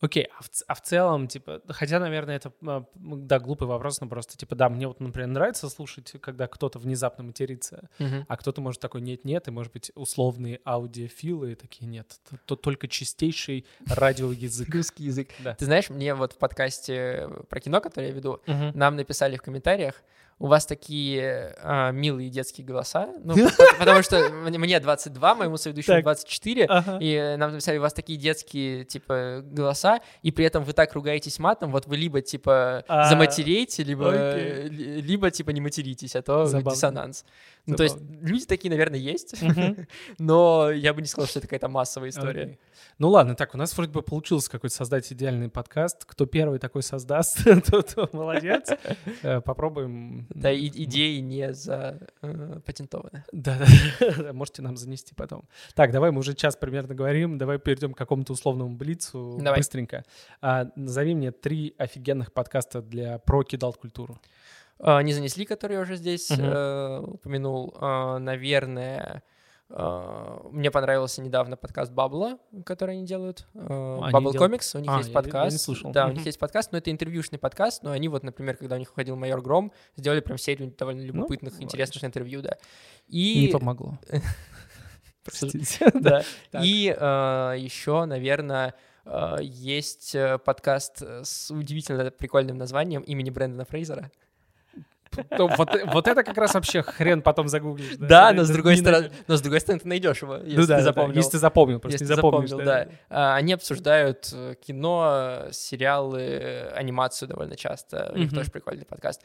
[0.00, 4.08] Окей, а, в, а в целом, типа, хотя, наверное, это, а, да, глупый вопрос, но
[4.08, 8.24] просто, типа, да, мне вот, например, нравится слушать, когда кто-то внезапно матерится, Мгм.
[8.26, 12.88] а кто-то может такой нет-нет, и, может быть, условные аудиофилы такие нет, то, то только
[12.88, 14.74] чистейший радиоязык.
[14.74, 15.28] Русский язык.
[15.40, 15.54] Да.
[15.54, 20.02] Ты знаешь, мне вот в подкасте про кино, который я веду, нам написали в комментариях,
[20.40, 25.56] у вас такие а, милые детские голоса, ну, пот- потому что мне мне 22, моему
[25.58, 26.04] соведущему Так.
[26.04, 26.98] 24, Ага.
[27.00, 31.38] и нам написали, у вас такие детские, типа, голоса, и при этом вы так ругаетесь
[31.38, 34.10] матом, вот вы либо, типа, А, заматереете, либо,
[34.70, 37.24] либо, типа, не материтесь, а то диссонанс.
[37.66, 39.34] Ну, то есть люди такие, наверное, есть,
[40.18, 42.58] но я бы не сказал, что это какая-то массовая история.
[42.98, 46.04] Ну ладно, так, у нас вроде бы получился какой-то создать идеальный подкаст.
[46.04, 48.70] Кто первый такой создаст, тот молодец.
[49.22, 50.26] Э, Попробуем.
[50.30, 53.24] Да, идеи не запатентованы.
[53.32, 53.58] Да,
[54.18, 55.44] да, можете нам занести потом.
[55.74, 60.04] Так, давай, мы уже час примерно говорим, давай перейдем к какому-то условному блицу быстренько.
[60.40, 64.18] А, назови мне три офигенных подкаста для про кидалт культуру.
[64.82, 66.40] А, Не занесли, который я уже здесь Мгм.
[66.44, 67.74] э, упомянул.
[67.78, 69.22] А, Наверное,
[69.68, 73.46] а, мне понравился недавно подкаст Бабла, который они делают.
[73.54, 75.60] делают- Comics, у них А, есть я- я не подкаст.
[75.60, 75.92] слышал.
[75.92, 78.78] Да, у них есть подкаст, но это интервьюшный подкаст, но они вот, например, когда у
[78.78, 82.56] них выходил «Майор Гром», сделали прям серию довольно любопытных, Ну, интересных интервью, да.
[83.08, 83.52] Не И...
[83.52, 83.98] помогло.
[85.24, 85.90] Простите.
[86.00, 86.22] Да.
[86.62, 86.84] И
[87.62, 88.74] еще, наверное,
[89.04, 94.10] э, есть э, подкаст э, с удивительно прикольным названием имени Брэндона Фрейзера.
[95.38, 97.96] Ну, Вот вот это как раз вообще хрен потом загуглишь.
[97.98, 100.56] Да, Это но с другой не стороны, но с другой стороны ты найдешь его, если
[100.56, 101.16] Ну да, ты да, да, запомнил.
[101.16, 102.50] Если ты запомнил, просто Если не запомнишь.
[102.50, 102.88] запомнил, да.
[103.08, 108.10] А, Они обсуждают э, кино, сериалы, анимацию довольно часто.
[108.14, 108.38] У них Мгм.
[108.38, 109.22] тоже прикольный подкаст.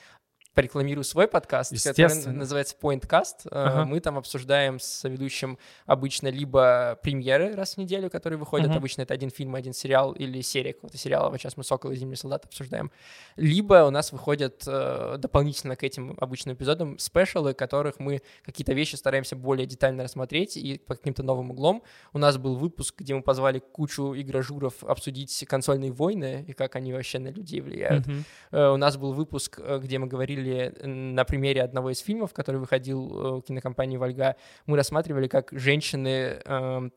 [0.55, 3.47] Порекламирую свой подкаст, который называется Pointcast.
[3.51, 3.85] Э, Ага.
[3.85, 8.69] Мы там обсуждаем с ведущим обычно либо премьеры раз в неделю, которые выходят.
[8.69, 8.77] Мгм.
[8.77, 11.29] Обычно это один фильм, один сериал или серия какого-то сериала.
[11.29, 12.89] Вот сейчас мы «Сокол и Зимний солдат» обсуждаем.
[13.35, 18.95] Либо у нас выходят э, дополнительно к этим обычным эпизодам спешалы, которых мы какие-то вещи
[18.95, 21.83] стараемся более детально рассмотреть и по каким-то новым углом.
[22.13, 26.93] У нас был выпуск, где мы позвали кучу игрожуров обсудить консольные войны и как они
[26.93, 28.05] вообще на людей влияют.
[28.51, 32.57] Э, У нас был выпуск, где мы говорили э, на примере одного из фильмов, который
[32.57, 34.35] выходил э, у кинокомпании «Вольга».
[34.65, 36.91] Мы рассматривали, как женщины эм,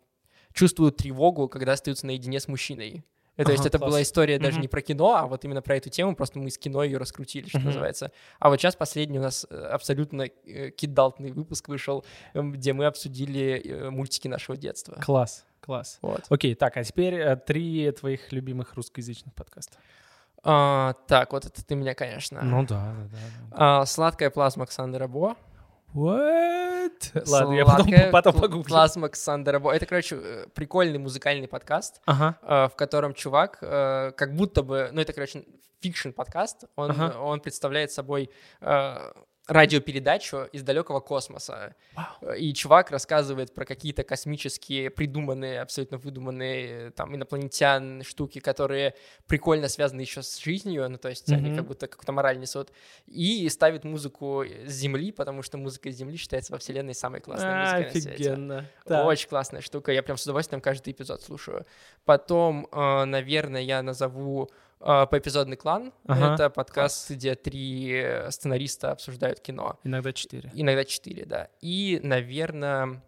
[0.52, 3.04] чувствуют тревогу, когда остаются наедине с мужчиной.
[3.36, 3.90] Э, То есть это класс.
[3.90, 4.62] была история даже Мгм.
[4.62, 7.48] не про кино, а вот именно про эту тему, просто мы из кино ее раскрутили,
[7.48, 7.66] что Мгм.
[7.68, 8.10] называется.
[8.40, 12.86] А вот сейчас последний у нас э, абсолютно э, кидалтный выпуск вышел, эм, где мы
[12.86, 14.98] обсудили э, мультики нашего детства.
[15.04, 15.98] Класс, класс.
[16.02, 16.22] Вот.
[16.30, 19.78] Окей, так, а теперь э, три твоих любимых русскоязычных подкаста.
[20.44, 22.42] А, так, вот это ты меня, конечно.
[22.42, 23.18] Ну да, да,
[23.50, 23.80] да.
[23.80, 25.34] А, «Сладкая плазма» Ксандера Бо.
[25.94, 27.12] What?
[27.28, 28.64] Ладно, я потом, Сладкая потом погуглю.
[28.64, 29.72] Плазма Ксандера Бо.
[29.72, 32.38] Это, короче, э, прикольный музыкальный подкаст, Ага.
[32.42, 35.44] э, в котором чувак э, как будто бы, ну это, короче,
[35.80, 37.18] fiction подкаст, он, Ага.
[37.20, 38.30] он представляет собой
[39.48, 41.74] радиопередачу из далекого космоса.
[41.94, 42.34] Вау.
[42.34, 48.94] И чувак рассказывает про какие-то космические, придуманные, абсолютно выдуманные там инопланетян штуки, которые
[49.26, 51.56] прикольно связаны еще с жизнью, ну то есть они Мгм.
[51.56, 52.70] как будто какую-то мораль несут.
[53.06, 57.60] И ставит музыку с Земли, потому что музыка с Земли считается во Вселенной самой классной
[57.60, 58.10] музыкой на свете.
[58.10, 58.70] Офигенно.
[58.84, 59.06] Так.
[59.06, 59.92] Очень классная штука.
[59.92, 61.64] Я прям с удовольствием каждый эпизод слушаю.
[62.04, 65.92] Потом, э, наверное, я назову э, «Поэпизодный клан».
[66.06, 69.78] Ага, Это подкаст, где три э, сценариста обсуждают кино.
[69.84, 70.50] Иногда четыре.
[70.54, 71.48] Иногда четыре, да.
[71.60, 73.02] И, наверное...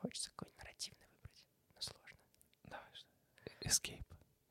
[0.00, 2.16] Хочется какой-нибудь нарративный выбрать, но сложно.
[3.64, 4.04] Escape.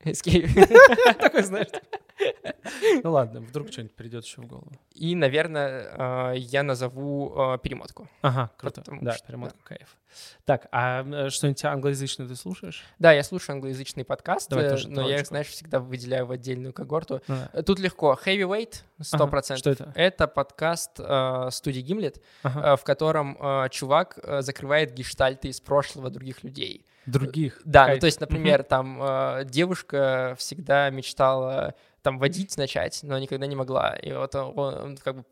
[0.03, 1.13] Escape.
[1.19, 1.69] Такой, знаешь.
[3.03, 4.71] Ну ладно, вдруг что-нибудь придет еще в голову.
[4.93, 8.07] И, наверное, э, я назову э, перемотку.
[8.21, 8.81] Ага, круто.
[8.81, 9.97] Потому Да, что, перемотка кайф.
[10.45, 12.83] Так, а э, что-нибудь англоязычное ты слушаешь?
[12.99, 16.73] Да, я слушаю англоязычные подкасты, Давай тоже но я их, знаешь, всегда выделяю в отдельную
[16.73, 17.21] когорту.
[17.27, 17.37] Ну.
[17.53, 18.17] Э, Тут легко.
[18.25, 19.15] Heavyweight, 100%.
[19.21, 19.91] Ага, Что это?
[19.95, 21.81] Это подкаст э, студии
[22.43, 22.73] Ага.
[22.73, 26.85] э, в котором э, чувак э, закрывает гештальты из прошлого других людей.
[27.05, 27.61] Других.
[27.65, 33.45] Да, ну то есть, например, там э, девушка всегда мечтала там водить начать, но никогда
[33.47, 33.95] не могла.
[33.95, 35.23] И вот он, он как бы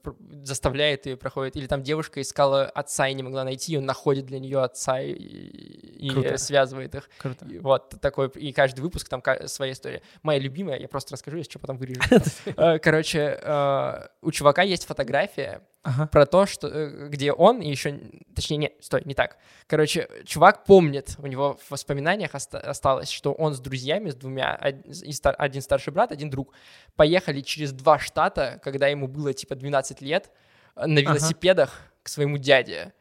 [0.44, 1.56] заставляет ее проходит.
[1.56, 5.00] Или там девушка искала отца и не могла найти, и он находит для нее отца
[5.02, 6.38] и, и Круто.
[6.38, 7.10] связывает их.
[7.20, 7.46] Круто.
[7.46, 10.02] И Вот такой, и каждый выпуск там своя история.
[10.24, 12.02] Моя любимая, я просто расскажу, если что, потом вырежу.
[12.58, 16.08] Э, Короче, э, у чувака есть фотография Ага.
[16.08, 17.98] про то, что, э, где он и еще,
[18.36, 19.38] точнее, не, стой, не так.
[19.68, 24.54] Короче, чувак помнит, у него в воспоминаниях оста- осталось, что он с друзьями, с двумя,
[24.56, 26.54] один старший брат, один друг,
[26.96, 30.32] поехали через два штата, когда ему было типа 12 лет,
[30.76, 32.94] э, на велосипедах к своему дяде.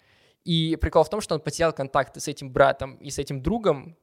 [0.45, 3.97] И прикол в том, что он потерял контакты с этим братом и с этим другом,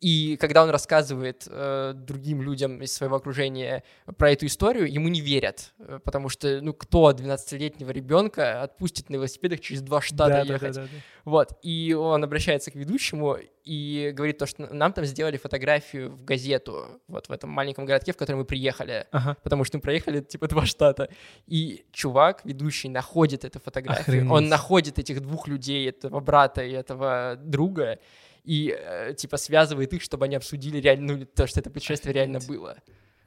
[0.00, 3.82] и когда он рассказывает э, другим людям из своего окружения
[4.16, 9.14] про эту историю, ему не верят, э, потому что, ну, кто 12-летнего ребенка отпустит на
[9.14, 10.74] велосипедах через два штата да, ехать?
[10.74, 11.00] Да, да, да, да.
[11.24, 16.24] Вот, и он обращается к ведущему и говорит то, что нам там сделали фотографию в
[16.24, 19.36] газету, вот в этом маленьком городке, в который мы приехали, ага.
[19.42, 21.08] потому что мы проехали, типа, два штата.
[21.46, 24.30] И чувак, ведущий, находит эту фотографию, Охренеть.
[24.30, 27.98] он находит этих двух людей, этого брата и этого друга,
[28.46, 32.38] и, э, типа, связывает их, чтобы они обсудили реально, ну, то, что это путешествие реально
[32.38, 32.76] было.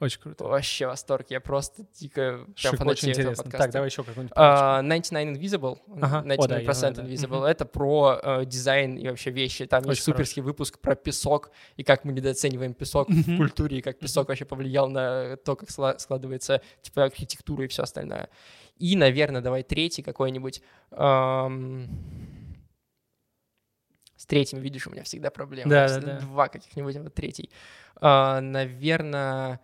[0.00, 0.44] Очень круто.
[0.44, 1.26] Вообще восторг.
[1.28, 3.58] Я просто дико прям фанатею этого подкаста.
[3.58, 4.34] Так, давай еще какой-нибудь.
[4.34, 6.26] Uh, 99 Invisible, ага.
[6.26, 7.42] 99% О, да, Invisible.
[7.42, 7.50] Да.
[7.50, 9.66] Это про uh, дизайн и вообще вещи.
[9.66, 10.52] Там Очень есть суперский хороший.
[10.52, 14.88] выпуск про песок и как мы недооцениваем песок в культуре, и как песок вообще повлиял
[14.88, 15.68] на то, как
[16.00, 18.30] складывается типа архитектура и все остальное.
[18.78, 20.62] И, наверное, давай третий какой-нибудь.
[20.92, 21.88] Um
[24.30, 25.68] третьим, видишь, у меня всегда проблемы.
[25.68, 26.20] Да, да, да.
[26.20, 27.50] Два каких-нибудь, а вот третий.
[27.96, 29.60] А, наверное,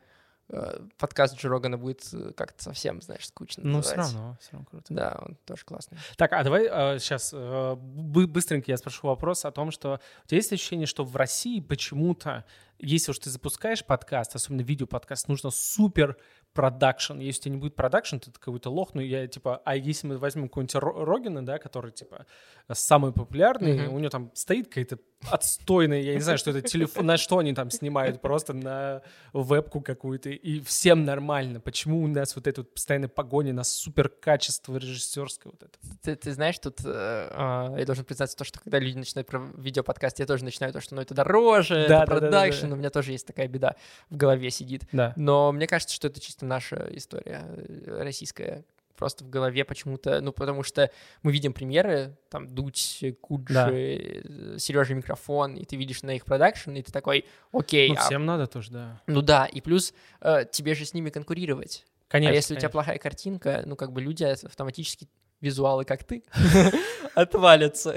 [0.49, 4.67] э, подкаст Джо Рогана будет э, как-то совсем, знаешь, скучно Ну, все равно, все равно
[4.69, 4.93] круто.
[4.93, 5.99] Да, он тоже классный.
[6.17, 6.65] Так, а давай
[6.99, 11.15] сейчас а, быстренько я спрошу вопрос о том, что у тебя есть ощущение, что в
[11.15, 12.45] России почему-то,
[12.81, 16.17] если уж ты запускаешь подкаст, особенно видеоподкаст, нужно супер
[16.57, 17.19] продакшн.
[17.19, 18.95] Если у тебя не будет продакшн, ты какой-то лох.
[18.95, 20.75] Ну, я, типа, а если мы возьмем какого-нибудь
[21.07, 22.25] Рогина, да, который, типа,
[22.73, 23.89] самый популярный, mm-hmm.
[23.89, 24.99] у него там стоит какая-то
[25.31, 29.03] отстойная, я не знаю, что это телефон, на что они там снимают, просто на
[29.33, 31.61] вебку какую-то, и всем нормально.
[31.61, 35.79] Почему у нас вот эта вот постоянная погоня на супер качество режиссерское вот это?
[36.03, 39.41] Ты, ты знаешь, тут э, э, я должен признаться то, что когда люди начинают про
[39.57, 42.69] видеоподкаст, я тоже начинаю то, что ну это дороже, да, это да, продакшн, да, да,
[42.69, 42.75] да.
[42.75, 43.75] у меня тоже есть такая беда
[44.11, 44.85] в голове сидит.
[44.93, 45.13] Да.
[45.17, 48.65] Но мне кажется, что это чисто наша история э, российская
[48.97, 50.91] просто в голове почему-то, ну, потому что
[51.23, 53.69] мы видим примеры, там, Дудь, Куджи, да.
[53.71, 57.91] Э, Сережа микрофон, и ты видишь на их продакшн, и ты такой, окей.
[57.91, 58.25] Ну, а всем а...
[58.25, 59.03] надо тоже, да.
[59.07, 61.85] Ну да, и плюс э, тебе же с ними конкурировать.
[62.09, 62.33] Конечно.
[62.33, 62.57] А если конечно.
[62.57, 65.09] у тебя плохая картинка, ну, как бы люди автоматически
[65.41, 66.25] визуалы, как ты,
[67.15, 67.95] отвалятся.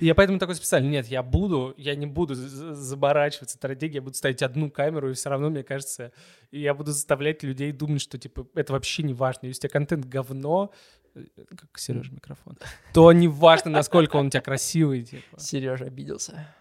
[0.00, 4.42] Я поэтому такой специально, нет, я буду, я не буду заборачиваться стратегией, я буду ставить
[4.42, 6.12] одну камеру, и все равно, мне кажется,
[6.50, 9.46] я буду заставлять людей думать, что, типа, это вообще не важно.
[9.46, 10.72] Если у тебя контент говно,
[11.14, 12.58] э, как Сережа микрофон,
[12.92, 15.04] то не важно, насколько он у тебя красивый.
[15.04, 15.38] Типа.
[15.38, 16.54] Сережа обиделся.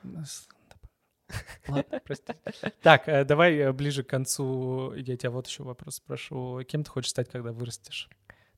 [1.68, 2.34] Ладно, прости.
[2.82, 4.94] Так, э, давай э, ближе к концу.
[4.94, 6.62] Я тебя вот еще вопрос спрошу.
[6.68, 8.10] Кем ты хочешь стать, когда вырастешь?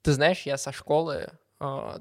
[0.02, 1.30] Ты знаешь, я со школы...
[1.60, 2.00] Э,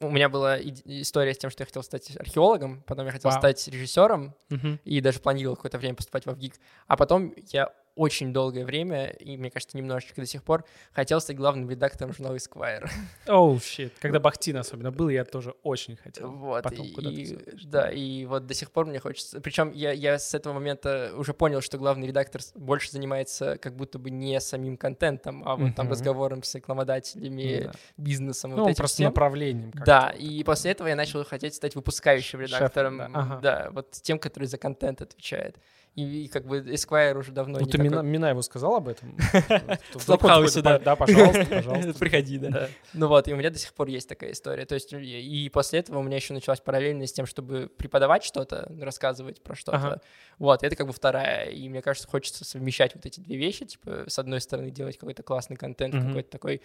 [0.00, 3.40] у меня была история с тем, что я хотел стать археологом, потом я хотел Вау.
[3.40, 4.80] стать режиссером uh-huh.
[4.84, 6.54] и даже планировал какое-то время поступать в ВГИК.
[6.88, 11.36] А потом я очень долгое время, и, мне кажется, немножечко до сих пор, хотел стать
[11.36, 12.88] главным редактором журнала Esquire.
[13.28, 13.92] Оу, oh, щит.
[14.00, 16.30] Когда Бахтин особенно был, я тоже очень хотел.
[16.30, 19.40] Вот, Потом и, да, и вот до сих пор мне хочется...
[19.40, 23.98] Причем я, я с этого момента уже понял, что главный редактор больше занимается как будто
[23.98, 25.74] бы не самим контентом, а вот uh-huh.
[25.74, 27.76] там разговором с рекламодателями, uh-huh.
[27.96, 28.52] бизнесом.
[28.52, 29.06] Ну, вот просто всем.
[29.06, 29.72] направлением.
[29.84, 32.98] Да, и после этого я начал хотеть стать выпускающим редактором.
[32.98, 33.20] Шеф, да.
[33.20, 33.40] Ага.
[33.42, 35.58] да, вот тем, который за контент отвечает
[35.94, 37.78] и, и как бы Esquire уже давно ну, не ты.
[37.82, 39.16] Мина, Минаеву сказал об этом?
[39.94, 40.78] В Клабхаусе, да.
[40.78, 41.94] Да, пожалуйста, пожалуйста.
[41.98, 42.68] Приходи, да.
[42.92, 44.64] Ну вот, и у меня до сих пор есть такая история.
[44.66, 48.72] То есть и после этого у меня еще началась параллельно с тем, чтобы преподавать что-то,
[48.80, 50.00] рассказывать про что-то.
[50.38, 51.50] Вот, это как бы вторая.
[51.50, 53.64] И мне кажется, хочется совмещать вот эти две вещи.
[53.64, 56.62] Типа, с одной стороны, делать какой-то классный контент, какой-то такой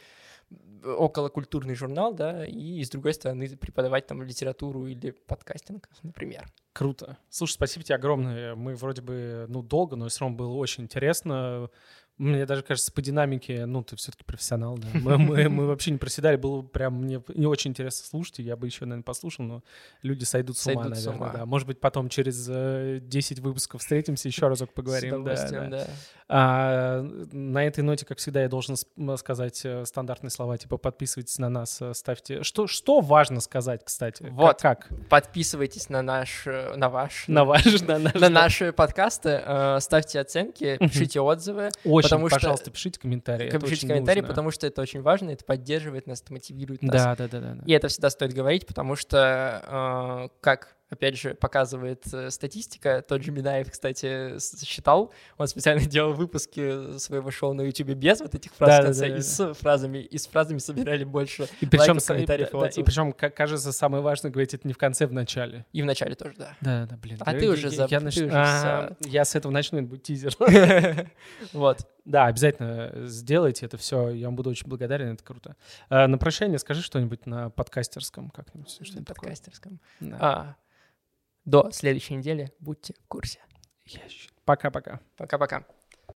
[0.84, 6.46] околокультурный журнал, да, и с другой стороны преподавать там литературу или подкастинг, например.
[6.74, 7.18] Круто.
[7.30, 8.56] Слушай, спасибо тебе огромное.
[8.56, 11.70] Мы вроде бы, ну, долго, но все равно было очень интересно.
[12.18, 14.88] Мне даже кажется, по динамике, ну, ты все-таки профессионал, да.
[14.94, 18.66] Мы, мы, мы вообще не проседали, было прям мне не очень интересно слушать, я бы
[18.66, 19.64] еще, наверное, послушал, но
[20.02, 21.30] люди сойдут с ума, сойдут наверное, с ума.
[21.32, 21.46] да.
[21.46, 25.24] Может быть, потом через э, 10 выпусков встретимся, еще разок поговорим.
[25.28, 25.68] С да, да.
[25.70, 25.88] да.
[26.30, 28.76] А, на этой ноте, как всегда, я должен
[29.18, 32.44] сказать э, стандартные слова, типа подписывайтесь на нас, э, ставьте...
[32.44, 34.28] Что, что важно сказать, кстати?
[34.30, 34.88] Вот, как?
[34.88, 35.08] как?
[35.10, 37.30] Подписывайтесь на наш, э, на ваш...
[37.30, 38.14] На ваш, на наш.
[38.14, 39.42] На наши подкасты,
[39.80, 41.70] ставьте оценки, пишите отзывы.
[41.86, 42.72] Очень потому пожалуйста, что...
[42.72, 43.50] пишите комментарии.
[43.50, 44.34] Пишите комментарии, нужно.
[44.34, 46.92] потому что это очень важно, это поддерживает нас, это мотивирует нас.
[46.92, 47.64] Да, да, да, да.
[47.66, 53.04] И это всегда стоит говорить, потому что, э, как опять же, показывает э, статистика.
[53.08, 58.36] Тот же Минаев, кстати, считал, он специально делал выпуски своего шоу на YouTube без вот
[58.36, 61.48] этих фраз да, в конце, да, да, и с фразами, и с фразами собирали больше
[61.62, 62.50] и причем, лайков, комментариев.
[62.50, 65.66] И, да, и причем, кажется, самое важное говорить это не в конце, а в начале.
[65.74, 66.56] И в начале тоже, да.
[66.62, 67.18] Да, да, блин.
[67.22, 68.18] А ты уже я, я, нач...
[68.20, 70.36] а, я с этого начну, это будет тизер.
[71.54, 71.80] Вот.
[72.06, 74.10] Да, обязательно сделайте это все.
[74.10, 75.56] Я вам буду очень благодарен, это круто.
[75.90, 78.76] А, на прощание скажи что-нибудь на подкастерском как-нибудь.
[78.80, 79.30] На Что-нибудь такое.
[79.30, 79.80] подкастерском.
[80.00, 80.18] Да.
[80.20, 80.56] А,
[81.48, 83.40] до следующей недели будьте в курсе.
[84.44, 85.00] Пока-пока.
[85.16, 85.66] Пока-пока.